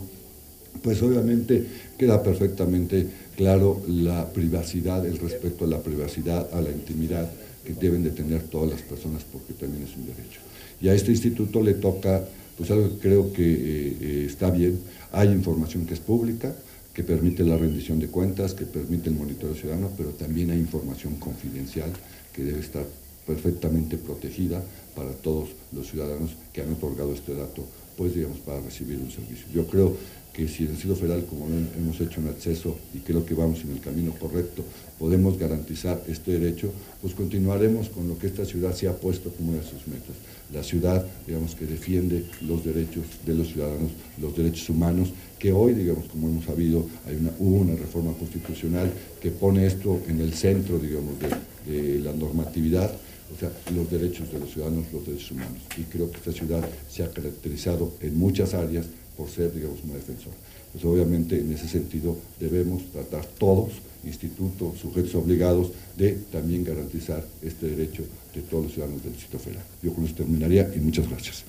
pues 0.83 1.01
obviamente 1.01 1.65
queda 1.97 2.21
perfectamente 2.21 3.07
claro 3.35 3.81
la 3.87 4.31
privacidad, 4.31 5.05
el 5.07 5.17
respeto 5.17 5.65
a 5.65 5.67
la 5.67 5.81
privacidad, 5.81 6.49
a 6.53 6.61
la 6.61 6.69
intimidad 6.69 7.29
que 7.65 7.73
deben 7.73 8.03
de 8.03 8.11
tener 8.11 8.43
todas 8.43 8.69
las 8.69 8.81
personas 8.81 9.23
porque 9.31 9.53
también 9.53 9.83
es 9.83 9.95
un 9.95 10.05
derecho. 10.05 10.39
Y 10.81 10.89
a 10.89 10.93
este 10.93 11.11
instituto 11.11 11.63
le 11.63 11.73
toca 11.73 12.23
pues 12.57 12.71
algo 12.71 12.89
que 12.89 12.97
creo 12.97 13.33
que 13.33 13.43
eh, 13.43 13.97
eh, 14.01 14.25
está 14.27 14.49
bien. 14.49 14.79
Hay 15.11 15.29
información 15.29 15.85
que 15.85 15.93
es 15.93 15.99
pública, 15.99 16.55
que 16.93 17.03
permite 17.03 17.43
la 17.43 17.57
rendición 17.57 17.99
de 17.99 18.07
cuentas, 18.07 18.53
que 18.53 18.65
permite 18.65 19.09
el 19.09 19.15
monitoreo 19.15 19.55
ciudadano, 19.55 19.91
pero 19.95 20.09
también 20.09 20.51
hay 20.51 20.59
información 20.59 21.15
confidencial 21.15 21.91
que 22.33 22.43
debe 22.43 22.59
estar 22.59 22.85
perfectamente 23.25 23.97
protegida 23.97 24.63
para 24.95 25.11
todos 25.11 25.49
los 25.71 25.87
ciudadanos 25.89 26.31
que 26.51 26.61
han 26.61 26.71
otorgado 26.71 27.13
este 27.13 27.35
dato 27.35 27.63
pues 27.97 28.13
digamos, 28.13 28.37
para 28.39 28.61
recibir 28.61 28.99
un 28.99 29.11
servicio. 29.11 29.47
Yo 29.51 29.65
creo 29.65 29.97
que 30.37 30.47
si 30.47 30.65
el 30.65 30.69
Distrito 30.69 30.95
Federal, 30.95 31.25
como 31.25 31.47
hemos 31.47 31.99
hecho 31.99 32.21
en 32.21 32.27
acceso 32.27 32.77
y 32.93 32.99
creo 32.99 33.25
que 33.25 33.33
vamos 33.33 33.63
en 33.63 33.71
el 33.71 33.79
camino 33.79 34.11
correcto, 34.11 34.63
podemos 34.99 35.35
garantizar 35.39 35.99
este 36.07 36.37
derecho, 36.37 36.71
pues 37.01 37.15
continuaremos 37.15 37.89
con 37.89 38.07
lo 38.07 38.19
que 38.19 38.27
esta 38.27 38.45
ciudad 38.45 38.75
se 38.75 38.87
ha 38.87 38.95
puesto 38.95 39.31
como 39.31 39.49
una 39.49 39.61
de 39.61 39.67
sus 39.67 39.87
metas. 39.87 40.15
La 40.53 40.61
ciudad, 40.61 41.03
digamos, 41.25 41.55
que 41.55 41.65
defiende 41.65 42.23
los 42.41 42.63
derechos 42.63 43.05
de 43.25 43.33
los 43.33 43.47
ciudadanos, 43.47 43.89
los 44.21 44.37
derechos 44.37 44.69
humanos, 44.69 45.09
que 45.39 45.51
hoy, 45.51 45.73
digamos, 45.73 46.05
como 46.05 46.29
hemos 46.29 46.45
sabido, 46.45 46.85
hay 47.07 47.15
una, 47.15 47.31
hubo 47.39 47.57
una 47.57 47.75
reforma 47.75 48.13
constitucional 48.13 48.93
que 49.19 49.31
pone 49.31 49.65
esto 49.65 50.01
en 50.07 50.21
el 50.21 50.33
centro, 50.33 50.77
digamos, 50.77 51.15
de, 51.19 51.99
la 51.99 52.13
normatividad, 52.13 52.91
o 53.35 53.39
sea, 53.39 53.51
los 53.75 53.89
derechos 53.89 54.31
de 54.31 54.39
los 54.39 54.51
ciudadanos, 54.51 54.85
los 54.93 55.03
derechos 55.03 55.31
humanos. 55.31 55.63
Y 55.75 55.81
creo 55.81 56.11
que 56.11 56.17
esta 56.17 56.31
ciudad 56.31 56.63
se 56.89 57.03
ha 57.03 57.09
caracterizado 57.09 57.91
en 58.01 58.17
muchas 58.17 58.53
áreas 58.53 58.85
por 59.17 59.29
ser, 59.29 59.53
digamos, 59.53 59.79
una 59.83 59.95
defensora. 59.95 60.35
Pues 60.71 60.85
obviamente 60.85 61.39
en 61.39 61.51
ese 61.51 61.67
sentido 61.67 62.15
debemos 62.39 62.83
tratar 62.91 63.25
todos, 63.25 63.71
institutos, 64.03 64.77
sujetos 64.79 65.15
obligados, 65.15 65.71
de 65.97 66.11
también 66.31 66.63
garantizar 66.63 67.25
este 67.41 67.67
derecho 67.67 68.03
de 68.33 68.41
todos 68.41 68.65
los 68.65 68.73
ciudadanos 68.73 69.03
del 69.03 69.13
Distrito 69.13 69.39
Federal. 69.39 69.63
Yo 69.81 69.93
con 69.93 70.05
eso 70.05 70.13
terminaría 70.15 70.69
y 70.75 70.79
muchas 70.79 71.09
gracias. 71.09 71.43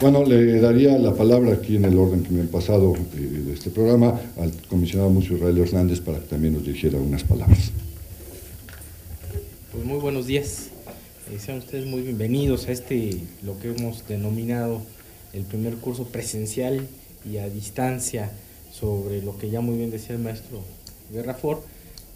Bueno, 0.00 0.24
le 0.24 0.60
daría 0.60 0.96
la 0.96 1.12
palabra 1.12 1.54
aquí 1.54 1.74
en 1.74 1.84
el 1.84 1.98
orden 1.98 2.22
que 2.22 2.30
me 2.30 2.42
han 2.42 2.46
pasado 2.46 2.94
eh, 2.94 3.20
de 3.20 3.52
este 3.52 3.70
programa 3.70 4.20
al 4.40 4.52
comisionado 4.68 5.10
Mucio 5.10 5.36
Israel 5.36 5.58
Hernández 5.58 6.00
para 6.00 6.20
que 6.20 6.26
también 6.26 6.54
nos 6.54 6.64
dijera 6.64 6.98
unas 6.98 7.24
palabras. 7.24 7.72
Pues 9.72 9.84
muy 9.84 9.98
buenos 9.98 10.26
días. 10.28 10.70
Eh, 11.30 11.38
sean 11.38 11.58
ustedes 11.58 11.84
muy 11.84 12.00
bienvenidos 12.00 12.68
a 12.68 12.72
este, 12.72 13.20
lo 13.42 13.58
que 13.58 13.68
hemos 13.68 14.08
denominado 14.08 14.80
el 15.34 15.42
primer 15.42 15.74
curso 15.76 16.06
presencial 16.06 16.86
y 17.30 17.36
a 17.36 17.50
distancia 17.50 18.30
sobre 18.72 19.20
lo 19.20 19.36
que 19.36 19.50
ya 19.50 19.60
muy 19.60 19.76
bien 19.76 19.90
decía 19.90 20.16
el 20.16 20.22
maestro 20.22 20.62
Guerrafor, 21.12 21.62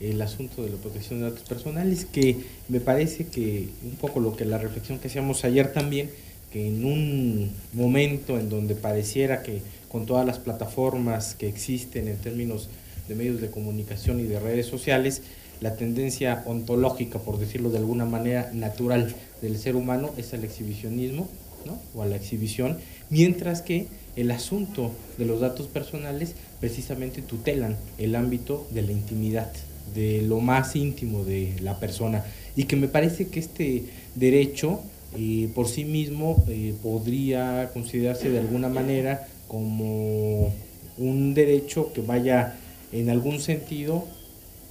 el 0.01 0.23
asunto 0.23 0.63
de 0.63 0.71
la 0.71 0.77
protección 0.77 1.21
de 1.21 1.29
datos 1.29 1.47
personales, 1.47 2.07
que 2.07 2.39
me 2.69 2.81
parece 2.81 3.27
que 3.27 3.69
un 3.85 3.97
poco 3.97 4.19
lo 4.19 4.35
que 4.35 4.47
la 4.47 4.57
reflexión 4.57 4.99
que 4.99 5.09
hacíamos 5.09 5.45
ayer 5.45 5.75
también, 5.75 6.11
que 6.51 6.69
en 6.69 6.83
un 6.83 7.53
momento 7.75 8.39
en 8.39 8.49
donde 8.49 8.75
pareciera 8.77 9.43
que 9.43 9.61
con 9.91 10.07
todas 10.07 10.25
las 10.25 10.39
plataformas 10.39 11.35
que 11.35 11.49
existen 11.49 12.09
en 12.09 12.17
términos 12.17 12.71
de 13.09 13.15
medios 13.15 13.41
de 13.41 13.51
comunicación 13.51 14.21
y 14.21 14.25
de 14.25 14.39
redes 14.41 14.67
sociales, 14.67 15.23
la 15.61 15.77
tendencia 15.77 16.43
ontológica, 16.47 17.19
por 17.19 17.39
decirlo 17.39 17.71
de 17.71 17.79
alguna 17.79 18.05
manera, 18.05 18.51
natural 18.53 19.15
del 19.41 19.59
ser 19.59 19.77
humano 19.77 20.11
es 20.17 20.35
al 20.35 20.45
exhibicionismo 20.45 21.29
¿no? 21.65 21.79
o 21.95 22.03
a 22.03 22.07
la 22.07 22.17
exhibición, 22.17 22.79
mientras 23.11 23.63
que 23.63 23.87
el 24.17 24.31
asunto 24.31 24.91
de 25.19 25.25
los 25.25 25.41
datos 25.41 25.69
personales 25.69 26.35
precisamente 26.61 27.23
tutelan 27.23 27.77
el 27.99 28.15
ámbito 28.15 28.67
de 28.73 28.83
la 28.83 28.93
intimidad, 28.93 29.53
de 29.95 30.23
lo 30.23 30.41
más 30.41 30.75
íntimo 30.77 31.25
de 31.25 31.55
la 31.61 31.79
persona, 31.79 32.25
y 32.57 32.65
que 32.65 32.77
me 32.77 32.89
parece 32.89 33.29
que 33.29 33.41
este 33.41 33.85
derecho 34.15 34.81
y 35.17 35.47
por 35.49 35.69
sí 35.69 35.85
mismo 35.85 36.43
eh, 36.49 36.75
podría 36.83 37.71
considerarse 37.73 38.31
de 38.31 38.39
alguna 38.39 38.69
manera 38.69 39.29
como 39.49 40.53
un 40.99 41.35
derecho 41.35 41.93
que 41.93 42.01
vaya 42.01 42.57
en 42.93 43.11
algún 43.11 43.41
sentido 43.41 44.05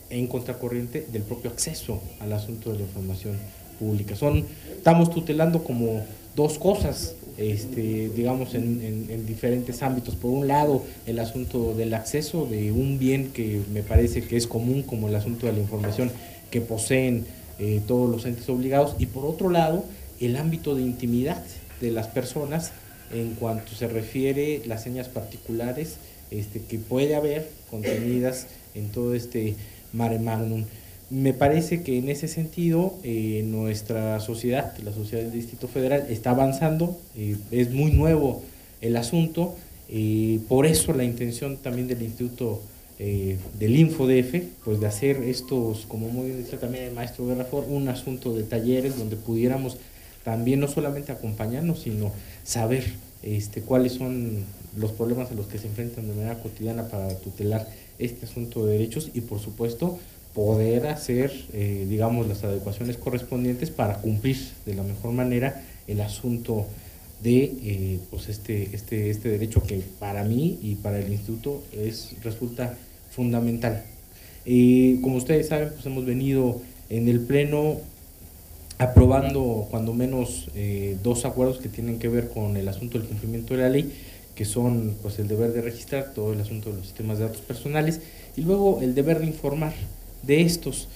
en 0.10 0.28
contracorriente 0.28 1.08
del 1.12 1.24
propio 1.24 1.52
acceso 1.52 2.02
al 2.20 2.34
asunto 2.34 2.72
de 2.72 2.80
la 2.80 2.84
información 2.84 3.38
pública. 3.80 4.16
Son, 4.16 4.46
estamos 4.76 5.10
tutelando 5.10 5.64
como 5.64 6.04
dos 6.36 6.60
cosas, 6.60 7.16
este, 7.38 8.10
digamos, 8.10 8.54
en, 8.54 9.08
en, 9.10 9.26
diferentes 9.26 9.82
ámbitos. 9.82 10.16
Por 10.16 10.32
un 10.32 10.48
lado, 10.48 10.84
el 11.08 11.20
asunto 11.20 11.74
del 11.74 11.94
acceso 11.94 12.46
de 12.46 12.72
un 12.72 13.00
bien 13.00 13.32
que 13.32 13.62
me 13.74 13.84
parece 13.84 14.24
que 14.24 14.38
es 14.38 14.48
común, 14.48 14.84
como 14.84 15.08
el 15.08 15.16
asunto 15.16 15.48
de 15.48 15.54
la 15.54 15.60
información 15.60 16.12
que 16.52 16.62
poseen 16.62 17.26
eh, 17.60 17.82
todos 17.88 18.10
los 18.10 18.26
entes 18.26 18.48
obligados, 18.50 18.96
y 19.00 19.08
por 19.08 19.26
otro 19.26 19.50
lado, 19.50 19.86
el 20.20 20.36
ámbito 20.36 20.76
de 20.76 20.84
intimidad 20.84 21.42
de 21.80 21.92
las 21.92 22.08
personas 22.08 22.72
en 23.12 23.34
cuanto 23.36 23.74
se 23.74 23.88
refiere 23.88 24.62
las 24.66 24.84
señas 24.84 25.10
particulares 25.10 25.96
este, 26.32 26.62
que 26.62 26.80
puede 26.80 27.16
haber 27.16 27.50
contenidas 27.70 28.48
en 28.74 28.90
todo 28.90 29.14
este 29.14 29.56
mare 29.94 30.20
magnum. 30.20 30.66
Me 31.10 31.34
parece 31.34 31.84
que 31.84 31.98
en 31.98 32.08
ese 32.10 32.30
sentido 32.30 32.96
eh, 33.04 33.44
nuestra 33.46 34.20
sociedad, 34.22 34.74
la 34.84 34.94
sociedad 34.94 35.24
del 35.24 35.34
Distrito 35.34 35.68
Federal, 35.68 36.06
está 36.10 36.32
avanzando, 36.32 36.98
eh, 37.18 37.36
es 37.52 37.72
muy 37.72 37.92
nuevo 37.92 38.44
el 38.80 38.96
asunto, 38.96 39.54
eh, 39.90 40.40
por 40.48 40.66
eso 40.66 40.94
la 40.94 41.04
intención 41.04 41.58
también 41.58 41.88
del 41.88 42.02
Instituto 42.02 42.62
del 43.00 43.76
InfoDF, 43.78 44.44
pues 44.64 44.80
de 44.80 44.86
hacer 44.86 45.24
estos, 45.24 45.88
como 45.88 46.10
muy 46.10 46.28
bien 46.28 46.44
decía 46.44 46.60
también 46.60 46.84
el 46.84 46.94
maestro 46.94 47.26
Guerrafor, 47.26 47.66
un 47.68 47.88
asunto 47.88 48.32
de 48.32 48.44
talleres 48.44 48.96
donde 48.96 49.16
pudiéramos 49.16 49.78
también 50.24 50.60
no 50.60 50.68
solamente 50.68 51.12
acompañarnos, 51.12 51.80
sino 51.80 52.12
saber 52.44 52.84
este, 53.24 53.62
cuáles 53.62 53.94
son 53.94 54.44
los 54.78 54.92
problemas 54.92 55.32
a 55.32 55.34
los 55.34 55.48
que 55.48 55.58
se 55.58 55.68
enfrentan 55.68 56.08
de 56.08 56.14
manera 56.14 56.42
cotidiana 56.42 56.88
para 56.88 57.16
tutelar 57.20 57.68
este 58.00 58.26
asunto 58.26 58.66
de 58.66 58.74
derechos 58.74 59.12
y 59.14 59.22
por 59.22 59.40
supuesto 59.40 60.00
poder 60.34 60.88
hacer, 60.88 61.32
eh, 61.54 61.86
digamos, 61.90 62.28
las 62.28 62.44
adecuaciones 62.44 62.98
correspondientes 62.98 63.70
para 63.70 63.98
cumplir 63.98 64.38
de 64.66 64.76
la 64.76 64.84
mejor 64.84 65.12
manera 65.12 65.64
el 65.88 66.00
asunto 66.02 66.66
de 67.22 67.44
eh, 67.64 68.00
pues 68.10 68.30
este, 68.30 68.70
este, 68.74 69.10
este 69.10 69.30
derecho 69.30 69.62
que 69.62 69.82
para 70.00 70.24
mí 70.24 70.58
y 70.62 70.76
para 70.76 71.00
el 71.00 71.12
instituto 71.12 71.62
es, 71.74 72.16
resulta 72.24 72.78
fundamental. 73.12 73.84
y 74.46 75.02
como 75.02 75.18
ustedes 75.18 75.50
saben, 75.50 75.70
pues 75.74 75.86
hemos 75.86 76.06
venido 76.06 76.62
en 76.90 77.08
el 77.08 77.20
Pleno 77.20 77.78
aprobando 78.82 79.68
cuando 79.70 79.94
menos 79.94 80.48
eh, 80.56 80.98
dos 81.04 81.26
acuerdos 81.26 81.60
que 81.60 81.70
tienen 81.70 82.00
que 82.00 82.08
ver 82.08 82.30
con 82.30 82.58
el 82.58 82.68
asunto 82.68 82.98
del 82.98 83.08
cumplimiento 83.08 83.54
de 83.54 83.62
la 83.62 83.70
ley, 83.70 83.94
que 84.34 84.44
son 84.44 84.96
pues 85.04 85.20
el 85.20 85.28
deber 85.28 85.54
de 85.54 85.62
registrar 85.62 86.14
todo 86.16 86.34
el 86.34 86.42
asunto 86.42 86.72
de 86.72 86.78
los 86.78 86.88
sistemas 86.88 87.20
de 87.20 87.26
datos 87.26 87.42
personales 87.42 88.02
y 88.36 88.42
luego 88.42 88.80
el 88.82 88.96
deber 88.96 89.20
de 89.20 89.28
informar 89.28 89.74
de 90.24 90.42
estos. 90.42 90.88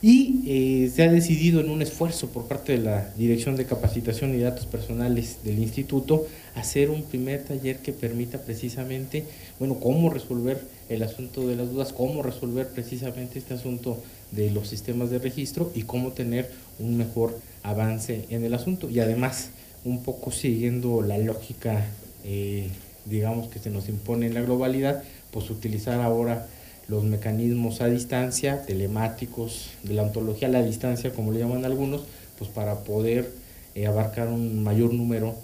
Y 0.00 0.44
eh, 0.46 0.90
se 0.94 1.02
ha 1.02 1.12
decidido 1.12 1.60
en 1.60 1.68
un 1.68 1.82
esfuerzo 1.82 2.28
por 2.28 2.46
parte 2.46 2.72
de 2.72 2.78
la 2.78 3.12
Dirección 3.18 3.56
de 3.56 3.66
Capacitación 3.66 4.34
y 4.34 4.38
Datos 4.38 4.64
Personales 4.64 5.38
del 5.44 5.58
Instituto 5.58 6.26
hacer 6.54 6.88
un 6.88 7.02
primer 7.02 7.44
taller 7.44 7.80
que 7.80 7.92
permita 7.92 8.38
precisamente, 8.38 9.24
bueno, 9.58 9.74
cómo 9.80 10.08
resolver 10.08 10.62
el 10.88 11.02
asunto 11.02 11.46
de 11.46 11.56
las 11.56 11.70
dudas, 11.70 11.92
cómo 11.92 12.22
resolver 12.22 12.68
precisamente 12.68 13.38
este 13.38 13.54
asunto 13.54 14.00
de 14.30 14.50
los 14.50 14.68
sistemas 14.68 15.10
de 15.10 15.18
registro 15.18 15.72
y 15.74 15.82
cómo 15.82 16.12
tener 16.12 16.50
un 16.78 16.96
mejor 16.96 17.38
avance 17.62 18.24
en 18.30 18.44
el 18.44 18.54
asunto. 18.54 18.88
Y 18.90 19.00
además, 19.00 19.50
un 19.84 20.02
poco 20.02 20.30
siguiendo 20.30 21.02
la 21.02 21.18
lógica, 21.18 21.86
eh, 22.24 22.68
digamos, 23.04 23.48
que 23.48 23.58
se 23.58 23.70
nos 23.70 23.88
impone 23.88 24.26
en 24.26 24.34
la 24.34 24.42
globalidad, 24.42 25.02
pues 25.30 25.50
utilizar 25.50 26.00
ahora 26.00 26.46
los 26.88 27.04
mecanismos 27.04 27.80
a 27.80 27.86
distancia, 27.86 28.64
telemáticos, 28.64 29.70
de 29.82 29.94
la 29.94 30.02
ontología 30.02 30.48
a 30.48 30.50
la 30.50 30.62
distancia, 30.62 31.12
como 31.12 31.32
le 31.32 31.40
llaman 31.40 31.64
algunos, 31.64 32.02
pues 32.38 32.50
para 32.50 32.80
poder 32.80 33.30
eh, 33.74 33.86
abarcar 33.86 34.28
un 34.28 34.62
mayor 34.62 34.94
número 34.94 35.34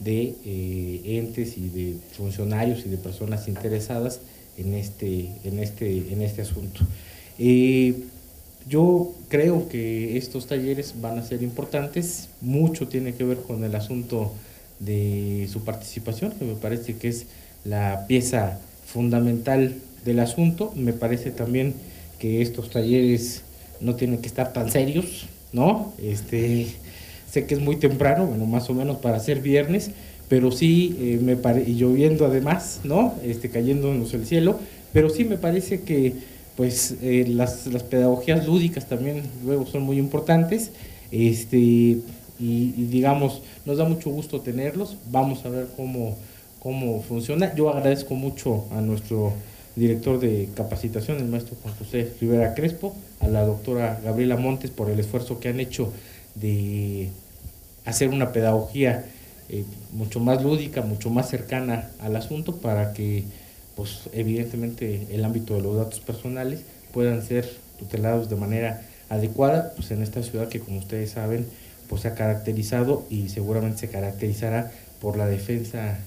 de 0.00 0.34
eh, 0.44 1.00
entes 1.04 1.56
y 1.56 1.68
de 1.68 1.96
funcionarios 2.16 2.84
y 2.86 2.88
de 2.88 2.96
personas 2.96 3.48
interesadas 3.48 4.20
en 4.56 4.74
este, 4.74 5.30
en 5.44 5.58
este, 5.58 6.12
en 6.12 6.22
este 6.22 6.42
asunto. 6.42 6.80
Yo 8.68 9.12
creo 9.28 9.68
que 9.68 10.16
estos 10.16 10.46
talleres 10.46 10.94
van 11.00 11.18
a 11.18 11.22
ser 11.22 11.42
importantes, 11.42 12.28
mucho 12.40 12.88
tiene 12.88 13.14
que 13.14 13.24
ver 13.24 13.38
con 13.38 13.62
el 13.64 13.74
asunto 13.74 14.32
de 14.80 15.48
su 15.52 15.64
participación, 15.64 16.32
que 16.32 16.44
me 16.44 16.54
parece 16.54 16.96
que 16.96 17.08
es 17.08 17.26
la 17.64 18.06
pieza 18.06 18.58
fundamental 18.86 19.74
del 20.04 20.20
asunto. 20.20 20.72
Me 20.76 20.92
parece 20.92 21.30
también 21.30 21.74
que 22.18 22.42
estos 22.42 22.70
talleres 22.70 23.42
no 23.80 23.96
tienen 23.96 24.18
que 24.18 24.28
estar 24.28 24.52
tan 24.52 24.70
serios, 24.70 25.26
¿no? 25.52 25.92
Este, 26.02 26.66
sé 27.30 27.46
que 27.46 27.54
es 27.54 27.60
muy 27.60 27.76
temprano, 27.76 28.26
bueno, 28.26 28.46
más 28.46 28.70
o 28.70 28.74
menos 28.74 28.98
para 28.98 29.18
ser 29.20 29.40
viernes, 29.40 29.90
pero 30.28 30.50
sí 30.50 30.96
eh, 31.00 31.20
me 31.22 31.36
y 31.66 31.74
lloviendo 31.74 32.24
además, 32.26 32.80
¿no? 32.84 33.14
Este, 33.22 33.50
cayéndonos 33.50 34.14
el 34.14 34.26
cielo, 34.26 34.58
pero 34.92 35.10
sí 35.10 35.24
me 35.24 35.36
parece 35.36 35.82
que 35.82 36.14
pues 36.56 36.96
eh, 37.02 37.24
las, 37.28 37.66
las, 37.66 37.82
pedagogías 37.82 38.46
lúdicas 38.46 38.88
también 38.88 39.22
luego 39.44 39.66
son 39.66 39.82
muy 39.82 39.98
importantes, 39.98 40.70
este, 41.10 41.58
y, 42.38 42.70
digamos, 42.90 43.42
nos 43.64 43.78
da 43.78 43.84
mucho 43.84 44.10
gusto 44.10 44.40
tenerlos, 44.40 44.96
vamos 45.10 45.44
a 45.44 45.48
ver 45.48 45.68
cómo, 45.76 46.16
cómo 46.60 47.02
funciona. 47.02 47.54
Yo 47.54 47.70
agradezco 47.70 48.14
mucho 48.14 48.66
a 48.72 48.80
nuestro 48.80 49.32
director 49.76 50.18
de 50.20 50.48
capacitación, 50.54 51.18
el 51.18 51.26
maestro 51.26 51.56
Juan 51.62 51.74
José 51.76 52.12
Rivera 52.20 52.54
Crespo, 52.54 52.94
a 53.20 53.28
la 53.28 53.44
doctora 53.44 54.00
Gabriela 54.04 54.36
Montes 54.36 54.70
por 54.70 54.90
el 54.90 54.98
esfuerzo 55.00 55.40
que 55.40 55.48
han 55.48 55.60
hecho 55.60 55.92
de 56.34 57.10
hacer 57.84 58.08
una 58.08 58.32
pedagogía 58.32 59.06
eh, 59.48 59.64
mucho 59.92 60.20
más 60.20 60.42
lúdica, 60.42 60.82
mucho 60.82 61.10
más 61.10 61.28
cercana 61.28 61.90
al 62.00 62.16
asunto 62.16 62.56
para 62.56 62.92
que, 62.92 63.24
pues, 63.76 64.08
evidentemente, 64.12 65.06
el 65.10 65.24
ámbito 65.24 65.54
de 65.54 65.62
los 65.62 65.76
datos 65.76 66.00
personales 66.00 66.60
puedan 66.92 67.22
ser 67.22 67.48
tutelados 67.78 68.28
de 68.28 68.36
manera 68.36 68.82
adecuada, 69.08 69.72
pues 69.76 69.90
en 69.90 70.02
esta 70.02 70.22
ciudad 70.22 70.48
que 70.48 70.60
como 70.60 70.78
ustedes 70.78 71.10
saben, 71.10 71.46
pues 71.88 72.02
se 72.02 72.08
ha 72.08 72.14
caracterizado 72.14 73.04
y 73.10 73.28
seguramente 73.28 73.78
se 73.78 73.88
caracterizará 73.88 74.72
por 75.00 75.16
la 75.16 75.26
defensa 75.26 75.98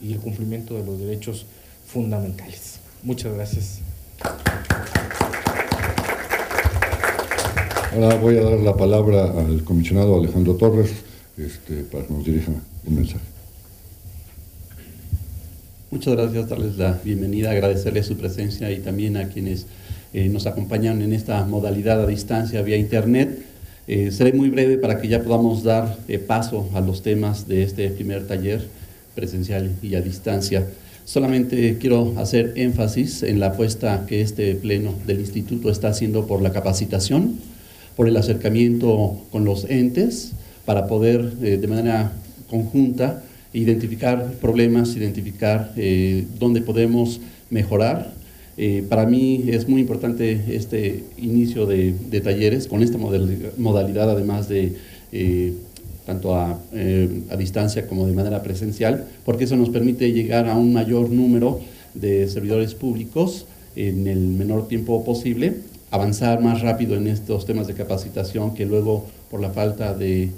y 0.00 0.12
el 0.12 0.20
cumplimiento 0.20 0.74
de 0.74 0.84
los 0.84 0.98
derechos 0.98 1.46
fundamentales. 1.86 2.80
Muchas 3.02 3.34
gracias. 3.34 3.80
Ahora 7.94 8.14
voy 8.16 8.36
a 8.36 8.42
dar 8.42 8.60
la 8.60 8.76
palabra 8.76 9.24
al 9.24 9.64
comisionado 9.64 10.18
Alejandro 10.18 10.54
Torres 10.54 10.90
este, 11.36 11.82
para 11.84 12.06
que 12.06 12.12
nos 12.12 12.24
dirija 12.24 12.52
un 12.86 12.94
mensaje. 12.94 13.37
Muchas 15.98 16.14
gracias, 16.14 16.48
darles 16.48 16.76
la 16.76 16.96
bienvenida, 17.04 17.50
agradecerles 17.50 18.06
su 18.06 18.16
presencia 18.16 18.70
y 18.70 18.78
también 18.78 19.16
a 19.16 19.30
quienes 19.30 19.66
eh, 20.12 20.28
nos 20.28 20.46
acompañan 20.46 21.02
en 21.02 21.12
esta 21.12 21.44
modalidad 21.44 22.00
a 22.00 22.06
distancia 22.06 22.62
vía 22.62 22.76
internet. 22.76 23.40
Eh, 23.88 24.12
seré 24.12 24.32
muy 24.32 24.48
breve 24.48 24.78
para 24.78 25.00
que 25.00 25.08
ya 25.08 25.24
podamos 25.24 25.64
dar 25.64 25.98
eh, 26.06 26.20
paso 26.20 26.70
a 26.74 26.80
los 26.80 27.02
temas 27.02 27.48
de 27.48 27.64
este 27.64 27.90
primer 27.90 28.28
taller 28.28 28.64
presencial 29.16 29.72
y 29.82 29.96
a 29.96 30.00
distancia. 30.00 30.68
Solamente 31.04 31.78
quiero 31.80 32.14
hacer 32.16 32.52
énfasis 32.54 33.24
en 33.24 33.40
la 33.40 33.48
apuesta 33.48 34.06
que 34.06 34.20
este 34.20 34.54
pleno 34.54 34.94
del 35.04 35.18
instituto 35.18 35.68
está 35.68 35.88
haciendo 35.88 36.28
por 36.28 36.42
la 36.42 36.52
capacitación, 36.52 37.40
por 37.96 38.06
el 38.06 38.16
acercamiento 38.16 39.20
con 39.32 39.44
los 39.44 39.64
entes, 39.64 40.30
para 40.64 40.86
poder 40.86 41.32
de 41.38 41.66
manera 41.66 42.12
conjunta 42.48 43.24
identificar 43.52 44.34
problemas, 44.40 44.96
identificar 44.96 45.72
dónde 46.38 46.60
podemos 46.60 47.20
mejorar. 47.50 48.18
Eh, 48.60 48.84
para 48.88 49.06
mí 49.06 49.44
es 49.46 49.68
muy 49.68 49.80
importante 49.80 50.42
este 50.48 51.04
inicio 51.16 51.64
de, 51.64 51.92
talleres 52.22 52.66
con 52.66 52.82
esta 52.82 52.98
modalidad, 52.98 54.10
además 54.10 54.48
de 54.48 54.74
eh, 55.12 55.52
tanto 56.04 56.34
eh, 56.72 57.22
a, 57.30 57.36
distancia 57.36 57.86
como 57.86 58.08
de 58.08 58.14
manera 58.14 58.42
presencial, 58.42 59.06
porque 59.24 59.44
eso 59.44 59.56
nos 59.56 59.70
permite 59.70 60.12
llegar 60.12 60.48
a 60.48 60.56
un 60.56 60.72
mayor 60.72 61.08
número 61.10 61.60
de 61.94 62.26
servidores 62.26 62.74
públicos 62.74 63.46
en 63.76 64.08
el 64.08 64.18
menor 64.26 64.66
tiempo 64.66 65.04
posible, 65.04 65.58
avanzar 65.92 66.40
más 66.40 66.60
rápido 66.60 66.96
en 66.96 67.06
estos 67.06 67.46
temas 67.46 67.68
de 67.68 67.74
capacitación 67.74 68.54
que 68.54 68.66
luego 68.66 69.06
por 69.30 69.40
la 69.40 69.50
falta 69.50 69.94
de 69.94 70.30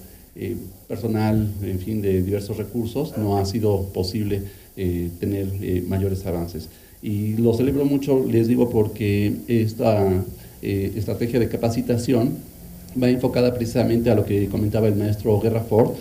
personal, 0.89 1.49
en 1.63 1.79
fin, 1.79 2.01
de 2.01 2.23
diversos 2.23 2.57
recursos, 2.57 3.17
no 3.19 3.39
ha 3.39 3.45
sido 3.45 3.85
posible 3.93 4.43
tener 4.77 5.49
mayores 5.87 6.25
avances. 6.25 6.69
Y 7.03 7.37
lo 7.37 7.55
celebro 7.55 7.85
mucho, 7.85 8.25
les 8.27 8.47
digo, 8.47 8.69
porque 8.69 9.33
esta 9.49 10.23
eh, 10.63 10.93
estrategia 10.97 11.41
de 11.41 11.49
capacitación 11.49 12.35
va 13.01 13.09
enfocada 13.09 13.55
precisamente 13.55 14.11
a 14.11 14.15
lo 14.15 14.27
que 14.27 14.49
comentaba 14.49 14.89
el 14.89 14.97
maestro 14.97 15.41
Guerra 15.41 15.63
Ford, 15.63 15.93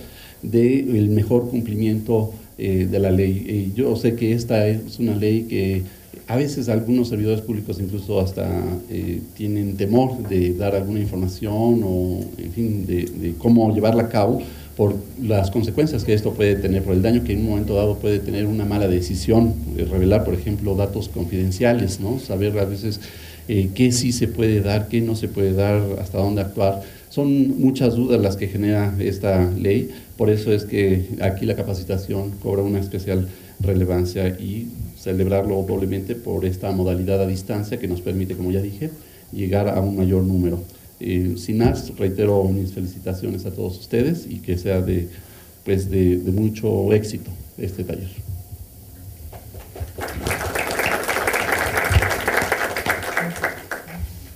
del 0.42 0.96
el 0.96 1.10
mejor 1.10 1.50
cumplimiento 1.50 2.34
eh, 2.58 2.88
de 2.90 3.00
la 3.00 3.12
ley. 3.12 3.72
yo 3.76 3.96
sé 3.96 4.16
que 4.16 4.34
esta 4.34 4.68
es 4.68 5.00
una 5.00 5.16
ley 5.16 5.44
que 5.44 5.84
a 6.28 6.36
veces 6.36 6.70
algunos 6.70 7.10
servidores 7.10 7.42
públicos 7.42 7.80
incluso 7.80 8.20
hasta 8.20 8.48
eh, 8.90 9.22
tienen 9.36 9.78
temor 9.78 10.28
de 10.30 10.54
dar 10.54 10.76
alguna 10.76 11.00
información 11.00 11.82
o, 11.84 12.20
en 12.38 12.52
fin, 12.52 12.86
de, 12.86 13.34
cómo 13.38 13.74
llevarla 13.74 14.04
a 14.04 14.10
cabo, 14.10 14.42
por 14.78 14.96
las 15.22 15.52
consecuencias 15.52 16.06
que 16.06 16.14
esto 16.14 16.32
puede 16.34 16.56
tener, 16.56 16.84
por 16.84 16.94
el 16.94 17.02
daño 17.02 17.24
que 17.24 17.34
en 17.34 17.40
un 17.40 17.50
momento 17.50 17.76
dado 17.76 17.96
puede 17.96 18.20
tener 18.20 18.46
una 18.46 18.64
mala 18.64 18.88
decisión, 18.88 19.54
de 19.76 19.84
revelar, 19.86 20.24
por 20.24 20.34
ejemplo, 20.34 20.76
datos 20.76 21.10
confidenciales, 21.10 22.00
¿no? 22.00 22.18
saber 22.20 22.58
a 22.58 22.66
veces 22.66 23.02
eh, 23.50 23.70
qué 23.76 23.92
sí 23.92 24.12
se 24.12 24.28
puede 24.28 24.62
dar, 24.62 24.88
qué 24.88 25.02
no 25.02 25.16
se 25.16 25.28
puede 25.28 25.54
dar, 25.54 25.82
hasta 26.00 26.20
dónde 26.20 26.42
actuar. 26.42 26.82
Son 27.10 27.60
muchas 27.60 27.96
dudas 27.96 28.22
las 28.22 28.38
que 28.38 28.48
genera 28.48 28.96
esta 29.00 29.52
ley, 29.52 29.90
por 30.16 30.30
eso 30.30 30.54
es 30.54 30.64
que 30.64 31.08
aquí 31.22 31.46
la 31.46 31.56
capacitación 31.56 32.32
cobra 32.42 32.62
una 32.62 32.80
especial 32.80 33.28
relevancia 33.60 34.30
y 34.30 34.68
celebrarlo 35.00 35.64
doblemente 35.64 36.16
por 36.16 36.46
esta 36.46 36.72
modalidad 36.72 37.22
a 37.22 37.28
distancia 37.28 37.80
que 37.80 37.88
nos 37.88 38.02
permite, 38.02 38.36
como 38.36 38.52
ya 38.52 38.62
dije, 38.62 38.90
llegar 39.32 39.70
a 39.70 39.80
un 39.80 39.98
mayor 39.98 40.24
número. 40.24 40.62
Eh, 41.00 41.36
sin 41.38 41.60
más, 41.60 41.98
reitero 41.98 42.44
mis 42.46 42.74
felicitaciones 42.74 43.46
a 43.46 43.52
todos 43.52 43.80
ustedes 43.80 44.28
y 44.30 44.40
que 44.40 44.58
sea 44.58 44.82
de, 44.82 45.08
pues 45.64 45.90
de, 45.90 46.18
mucho 46.34 46.92
éxito 46.92 47.32
este 47.58 47.86
taller. 47.86 48.10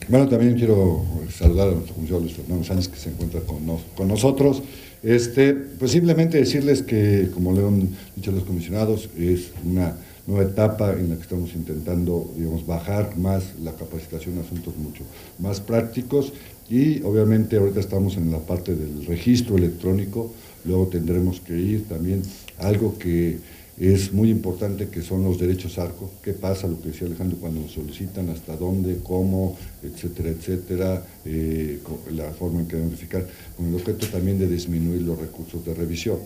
Bueno, 0.07 0.29
también 0.29 0.55
quiero 0.55 1.03
saludar 1.35 1.69
a 1.69 1.71
nuestro 1.71 1.95
comisario 1.95 2.21
Luis 2.21 2.33
Fernando 2.33 2.63
Sánchez 2.63 2.87
que 2.87 2.97
se 2.97 3.09
encuentra 3.09 3.41
con, 3.41 3.59
con 3.95 4.07
nosotros. 4.07 4.61
Este, 5.01 5.53
pues 5.53 5.91
simplemente 5.91 6.37
decirles 6.37 6.81
que, 6.81 7.29
como 7.33 7.51
le 7.51 7.67
han 7.67 7.89
dicho 8.15 8.31
los 8.31 8.43
comisionados, 8.43 9.09
es 9.17 9.51
una 9.65 9.95
nueva 10.27 10.43
etapa 10.49 10.93
en 10.93 11.09
la 11.09 11.15
que 11.15 11.23
estamos 11.23 11.53
intentando, 11.53 12.31
digamos, 12.35 12.65
bajar 12.65 13.17
más 13.17 13.43
la 13.61 13.73
capacitación 13.73 14.37
a 14.37 14.41
asuntos 14.41 14.75
mucho 14.77 15.03
más 15.39 15.59
prácticos 15.59 16.33
y 16.69 17.01
obviamente 17.03 17.57
ahorita 17.57 17.79
estamos 17.79 18.15
en 18.15 18.31
la 18.31 18.39
parte 18.39 18.75
del 18.75 19.05
registro 19.05 19.57
electrónico, 19.57 20.33
luego 20.65 20.87
tendremos 20.87 21.41
que 21.41 21.57
ir 21.57 21.87
también 21.87 22.21
a 22.59 22.67
algo 22.67 22.97
que 22.97 23.37
es 23.77 24.13
muy 24.13 24.29
importante 24.29 24.87
que 24.87 25.01
son 25.01 25.23
los 25.23 25.39
derechos 25.39 25.79
ARCO, 25.79 26.09
qué 26.23 26.33
pasa, 26.33 26.67
lo 26.67 26.79
que 26.79 26.89
decía 26.89 27.07
Alejandro, 27.07 27.37
cuando 27.39 27.61
nos 27.61 27.71
solicitan, 27.71 28.29
hasta 28.29 28.55
dónde, 28.55 28.99
cómo, 29.03 29.57
etcétera, 29.81 30.29
etcétera, 30.29 31.05
eh, 31.25 31.79
la 32.11 32.31
forma 32.31 32.61
en 32.61 32.67
que 32.67 32.75
verificar, 32.75 33.27
con 33.57 33.67
el 33.67 33.75
objeto 33.75 34.05
también 34.07 34.37
de 34.37 34.47
disminuir 34.47 35.01
los 35.01 35.19
recursos 35.19 35.65
de 35.65 35.73
revisión 35.73 36.19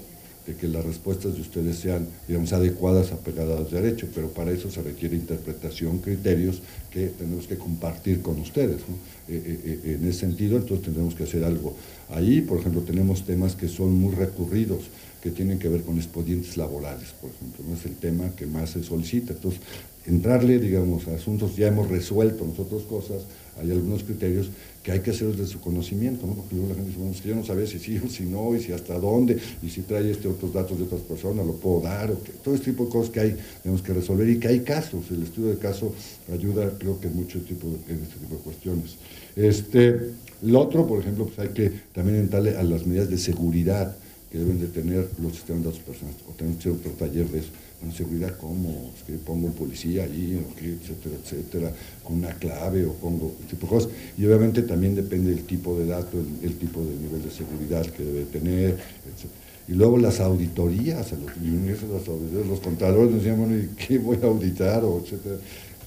de 0.47 0.55
que 0.55 0.67
las 0.67 0.85
respuestas 0.85 1.35
de 1.35 1.41
ustedes 1.41 1.77
sean, 1.77 2.07
digamos, 2.25 2.53
adecuadas, 2.53 3.11
apegadas 3.11 3.59
al 3.59 3.69
derecho, 3.69 4.07
pero 4.15 4.29
para 4.29 4.51
eso 4.51 4.71
se 4.71 4.81
requiere 4.81 5.17
interpretación, 5.17 5.99
criterios 5.99 6.61
que 6.89 7.07
tenemos 7.07 7.47
que 7.47 7.57
compartir 7.57 8.21
con 8.21 8.39
ustedes. 8.39 8.79
Eh, 9.27 9.43
eh, 9.45 9.79
eh, 9.83 9.97
en 9.99 10.07
ese 10.07 10.19
sentido, 10.19 10.55
entonces 10.55 10.85
tendremos 10.85 11.15
que 11.15 11.25
hacer 11.25 11.43
algo. 11.43 11.75
Ahí, 12.09 12.39
por 12.39 12.59
ejemplo, 12.59 12.81
tenemos 12.81 13.25
temas 13.25 13.55
que 13.55 13.67
son 13.67 13.99
muy 13.99 14.15
recurridos, 14.15 14.85
que 15.21 15.31
tienen 15.31 15.59
que 15.59 15.67
ver 15.67 15.81
con 15.81 15.97
expedientes 15.97 16.55
laborales, 16.55 17.09
por 17.19 17.29
ejemplo, 17.29 17.65
no 17.67 17.75
es 17.75 17.85
el 17.85 17.95
tema 17.95 18.29
que 18.35 18.45
más 18.45 18.69
se 18.69 18.83
solicita. 18.83 19.33
Entonces, 19.33 19.59
entrarle, 20.07 20.57
digamos, 20.57 21.07
a 21.07 21.15
asuntos, 21.15 21.55
ya 21.55 21.67
hemos 21.67 21.89
resuelto 21.89 22.45
nosotros 22.45 22.83
cosas, 22.83 23.23
hay 23.61 23.71
algunos 23.71 24.03
criterios 24.03 24.49
que 24.81 24.93
hay 24.93 25.01
que 25.01 25.11
hacer 25.11 25.27
desde 25.27 25.47
su 25.47 25.59
conocimiento, 25.59 26.25
¿no? 26.25 26.33
porque 26.33 26.55
luego 26.55 26.69
la 26.69 26.75
gente 26.75 26.89
dice, 26.89 26.99
bueno, 26.99 27.13
es 27.13 27.21
que 27.21 27.29
yo 27.29 27.35
no 27.35 27.43
sabía 27.43 27.67
si 27.67 27.77
sí 27.77 27.99
o 28.03 28.07
si 28.07 28.23
no, 28.23 28.55
y 28.55 28.61
si 28.61 28.71
hasta 28.71 28.97
dónde, 28.97 29.37
y 29.61 29.69
si 29.69 29.81
trae 29.81 30.09
este 30.09 30.29
otros 30.29 30.53
datos 30.53 30.77
de 30.77 30.85
otras 30.85 31.01
personas, 31.01 31.45
lo 31.45 31.53
puedo 31.53 31.81
dar, 31.81 32.09
o 32.09 32.23
que, 32.23 32.31
todo 32.31 32.55
este 32.55 32.71
tipo 32.71 32.85
de 32.85 32.91
cosas 32.91 33.09
que 33.09 33.19
hay, 33.19 33.37
tenemos 33.61 33.81
que 33.81 33.93
resolver, 33.93 34.29
y 34.29 34.39
que 34.39 34.47
hay 34.47 34.61
casos, 34.61 35.11
el 35.11 35.23
estudio 35.23 35.49
de 35.49 35.57
caso 35.57 35.93
ayuda, 36.31 36.71
creo 36.77 36.99
que 37.01 37.09
mucho 37.09 37.39
tipo 37.41 37.67
en 37.67 38.01
este 38.01 38.15
tipo 38.15 38.35
de 38.35 38.41
cuestiones. 38.41 38.95
Este, 39.35 40.11
lo 40.43 40.61
otro, 40.61 40.87
por 40.87 41.01
ejemplo, 41.01 41.25
pues 41.25 41.39
hay 41.39 41.49
que 41.49 41.69
también 41.93 42.19
entrarle 42.19 42.55
a 42.55 42.63
las 42.63 42.85
medidas 42.85 43.09
de 43.09 43.17
seguridad 43.17 43.97
que 44.31 44.37
deben 44.37 44.59
de 44.59 44.67
tener 44.67 45.09
los 45.21 45.33
sistemas 45.33 45.63
de 45.63 45.69
datos 45.69 45.83
personales, 45.83 46.21
o 46.29 46.31
tenemos 46.31 46.63
que 46.63 46.69
hacer 46.69 46.79
otro 46.79 46.91
taller 46.91 47.27
de 47.29 47.39
eso 47.39 47.49
en 47.83 47.93
seguridad, 47.93 48.35
¿cómo? 48.37 48.91
Es 48.95 49.03
que 49.03 49.13
pongo 49.13 49.47
un 49.47 49.53
policía 49.53 50.03
allí, 50.03 50.39
etcétera, 50.59 51.15
etcétera, 51.23 51.71
con 52.03 52.17
una 52.17 52.33
clave 52.33 52.85
o 52.85 52.93
pongo 52.93 53.35
tipo 53.49 53.67
de 53.67 53.69
cosas. 53.69 53.91
Y 54.17 54.25
obviamente 54.25 54.63
también 54.63 54.95
depende 54.95 55.29
del 55.29 55.43
tipo 55.43 55.77
de 55.77 55.85
dato, 55.85 56.17
el, 56.41 56.57
tipo 56.57 56.81
de 56.81 56.95
nivel 56.95 57.23
de 57.23 57.31
seguridad 57.31 57.85
que 57.85 58.03
debe 58.03 58.25
tener, 58.25 58.71
etc. 58.71 59.29
Y 59.67 59.73
luego 59.73 59.97
las 59.97 60.19
auditorías, 60.21 61.11
a 61.11 61.17
los, 61.17 62.47
los 62.47 62.59
contadores 62.61 63.11
nos 63.11 63.23
decían, 63.23 63.37
bueno, 63.37 63.57
¿y 63.57 63.67
qué 63.75 63.97
voy 63.99 64.17
a 64.23 64.27
auditar? 64.27 64.83
O 64.83 64.99
etcétera. 64.99 65.37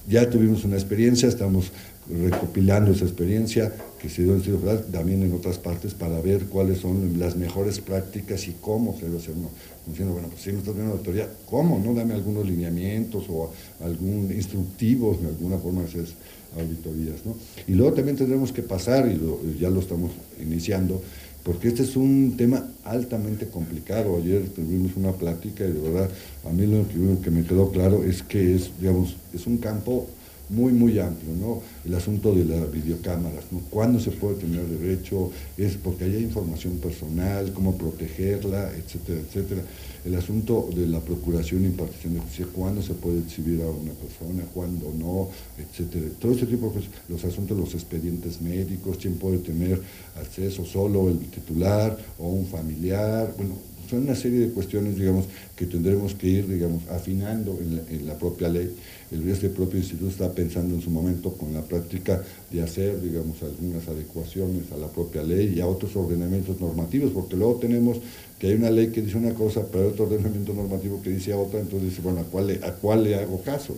Ya 0.07 0.29
tuvimos 0.29 0.63
una 0.65 0.75
experiencia, 0.75 1.29
estamos 1.29 1.71
recopilando 2.09 2.91
esa 2.91 3.05
experiencia 3.05 3.71
que 4.01 4.09
se 4.09 4.23
dio 4.23 4.33
en 4.33 4.39
Estado 4.39 4.59
Federal, 4.59 4.85
también 4.91 5.21
en 5.23 5.33
otras 5.33 5.59
partes, 5.59 5.93
para 5.93 6.19
ver 6.21 6.45
cuáles 6.45 6.79
son 6.79 7.19
las 7.19 7.35
mejores 7.35 7.79
prácticas 7.79 8.47
y 8.47 8.55
cómo 8.59 8.97
se 8.97 9.05
debe 9.05 9.17
hacer. 9.17 9.35
¿no? 9.37 9.49
Diciendo, 9.85 10.13
bueno, 10.13 10.27
pues 10.29 10.41
si 10.41 10.51
me 10.51 10.59
estás 10.59 10.73
viendo 10.73 10.93
la 10.93 10.99
autoridad, 10.99 11.29
¿cómo? 11.45 11.79
¿No? 11.79 11.93
Dame 11.93 12.15
algunos 12.15 12.47
lineamientos 12.47 13.25
o 13.29 13.51
algún 13.83 14.31
instructivo, 14.35 15.17
de 15.21 15.29
alguna 15.29 15.57
forma 15.57 15.81
de 15.81 15.87
hacer 15.87 16.05
auditorías. 16.57 17.25
¿no? 17.25 17.35
Y 17.67 17.73
luego 17.73 17.93
también 17.93 18.17
tendremos 18.17 18.51
que 18.51 18.63
pasar, 18.63 19.07
y 19.07 19.59
ya 19.59 19.69
lo 19.69 19.79
estamos 19.79 20.11
iniciando, 20.41 21.01
porque 21.43 21.69
este 21.69 21.83
es 21.83 21.95
un 21.95 22.35
tema 22.37 22.67
altamente 22.83 23.47
complicado. 23.47 24.17
Ayer 24.17 24.47
tuvimos 24.49 24.95
una 24.95 25.11
plática 25.13 25.65
y 25.65 25.71
de 25.71 25.79
verdad 25.79 26.09
a 26.47 26.51
mí 26.51 26.65
lo 26.67 26.87
que, 27.21 27.31
me 27.31 27.43
quedó 27.43 27.71
claro 27.71 28.03
es 28.03 28.23
que 28.23 28.55
es, 28.55 28.71
digamos, 28.79 29.15
es 29.33 29.47
un 29.47 29.57
campo 29.57 30.07
muy, 30.51 30.73
muy 30.73 30.99
amplio, 30.99 31.33
¿no? 31.33 31.61
El 31.85 31.95
asunto 31.95 32.35
de 32.35 32.43
las 32.45 32.69
videocámaras, 32.71 33.45
¿no? 33.51 33.61
¿Cuándo 33.69 33.99
se 33.99 34.11
puede 34.11 34.35
tener 34.35 34.65
derecho? 34.67 35.31
Es 35.57 35.75
porque 35.77 36.03
hay 36.03 36.17
información 36.17 36.77
personal, 36.77 37.53
cómo 37.53 37.77
protegerla, 37.77 38.71
etcétera, 38.75 39.21
etcétera. 39.21 39.61
El 40.03 40.15
asunto 40.15 40.69
de 40.75 40.87
la 40.87 40.99
procuración 40.99 41.63
y 41.63 41.67
impartición 41.67 42.15
de 42.15 42.19
justicia, 42.19 42.47
cuándo 42.53 42.81
se 42.81 42.93
puede 42.93 43.19
exhibir 43.19 43.61
a 43.61 43.69
una 43.69 43.93
persona, 43.93 44.43
cuándo 44.53 44.93
no, 44.97 45.29
etcétera. 45.57 46.07
Todo 46.19 46.33
ese 46.33 46.45
tipo 46.45 46.67
de 46.67 46.73
cosas, 46.73 46.89
los 47.07 47.23
asuntos 47.23 47.57
los 47.57 47.73
expedientes 47.73 48.41
médicos, 48.41 48.97
quién 48.99 49.15
puede 49.15 49.37
tener 49.37 49.81
acceso, 50.19 50.65
solo 50.65 51.09
el 51.09 51.19
titular 51.19 51.97
o 52.19 52.27
un 52.27 52.45
familiar, 52.45 53.33
bueno, 53.37 53.55
son 53.91 54.03
una 54.03 54.15
serie 54.15 54.39
de 54.39 54.49
cuestiones, 54.51 54.95
digamos, 54.97 55.25
que 55.55 55.65
tendremos 55.65 56.13
que 56.15 56.27
ir, 56.27 56.47
digamos, 56.47 56.83
afinando 56.89 57.59
en 57.61 58.07
la, 58.07 58.17
propia 58.17 58.47
ley. 58.47 58.73
El, 59.11 59.27
este 59.27 59.49
propio 59.49 59.79
instituto 59.79 60.09
está 60.09 60.31
pensando 60.31 60.73
en 60.73 60.81
su 60.81 60.89
momento 60.89 61.33
con 61.33 61.53
la 61.53 61.61
práctica 61.61 62.23
de 62.49 62.61
hacer, 62.61 63.01
digamos, 63.01 63.43
algunas 63.43 63.85
adecuaciones 63.87 64.71
a 64.71 64.77
la 64.77 64.87
propia 64.87 65.23
ley 65.23 65.53
y 65.55 65.59
a 65.59 65.67
otros 65.67 65.93
ordenamientos 65.97 66.61
normativos, 66.61 67.11
porque 67.11 67.35
luego 67.35 67.55
tenemos 67.55 67.97
que 68.39 68.47
hay 68.47 68.53
una 68.53 68.71
ley 68.71 68.87
que 68.87 69.01
dice 69.01 69.17
una 69.17 69.33
cosa, 69.33 69.65
pero 69.69 69.83
hay 69.83 69.89
otro 69.89 70.05
ordenamiento 70.05 70.53
normativo 70.53 71.01
que 71.01 71.09
dice 71.09 71.33
otra, 71.33 71.59
entonces 71.59 71.89
dice, 71.89 72.01
bueno, 72.01 72.21
¿a 72.21 72.23
cuál 72.23 72.59
a 72.63 72.71
cuál 72.71 73.03
le 73.03 73.15
hago 73.15 73.41
caso? 73.41 73.75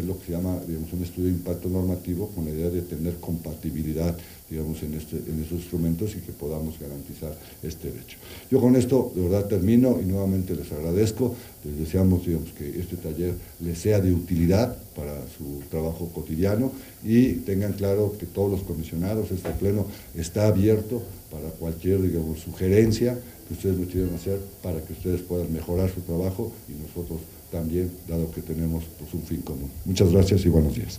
Es 0.00 0.04
lo 0.04 0.18
que 0.18 0.26
se 0.26 0.32
llama 0.32 0.58
digamos, 0.66 0.92
un 0.92 1.02
estudio 1.02 1.28
de 1.28 1.34
impacto 1.34 1.68
normativo 1.68 2.28
con 2.34 2.44
la 2.44 2.50
idea 2.50 2.70
de 2.70 2.82
tener 2.82 3.14
compatibilidad 3.16 4.16
digamos, 4.48 4.82
en, 4.82 4.94
este, 4.94 5.16
en 5.16 5.42
estos 5.42 5.58
instrumentos 5.58 6.14
y 6.14 6.20
que 6.20 6.32
podamos 6.32 6.78
garantizar 6.78 7.36
este 7.62 7.90
derecho. 7.90 8.18
Yo 8.50 8.60
con 8.60 8.76
esto 8.76 9.12
de 9.14 9.22
verdad 9.22 9.46
termino 9.46 9.98
y 10.00 10.04
nuevamente 10.04 10.54
les 10.54 10.70
agradezco, 10.70 11.34
les 11.64 11.78
deseamos 11.78 12.24
digamos, 12.24 12.50
que 12.50 12.78
este 12.78 12.96
taller 12.96 13.34
les 13.60 13.78
sea 13.78 14.00
de 14.00 14.12
utilidad 14.12 14.76
para 14.94 15.14
su 15.36 15.62
trabajo 15.70 16.08
cotidiano 16.14 16.72
y 17.04 17.32
tengan 17.32 17.72
claro 17.72 18.14
que 18.18 18.26
todos 18.26 18.50
los 18.50 18.62
comisionados, 18.62 19.30
este 19.30 19.50
pleno 19.50 19.86
está 20.14 20.46
abierto 20.46 21.02
para 21.30 21.48
cualquier 21.50 22.02
digamos, 22.02 22.40
sugerencia 22.40 23.18
que 23.48 23.54
ustedes 23.54 23.78
lo 23.78 23.86
quieran 23.86 24.14
hacer 24.14 24.40
para 24.62 24.80
que 24.80 24.92
ustedes 24.92 25.20
puedan 25.22 25.52
mejorar 25.52 25.90
su 25.92 26.00
trabajo 26.00 26.52
y 26.68 26.72
nosotros 26.72 27.20
también, 27.50 27.90
dado 28.08 28.30
que 28.30 28.42
tenemos 28.42 28.84
pues, 28.98 29.12
un 29.14 29.22
fin 29.22 29.40
común. 29.42 29.70
Muchas 29.84 30.10
gracias 30.12 30.44
y 30.44 30.48
buenos 30.48 30.74
días. 30.74 30.96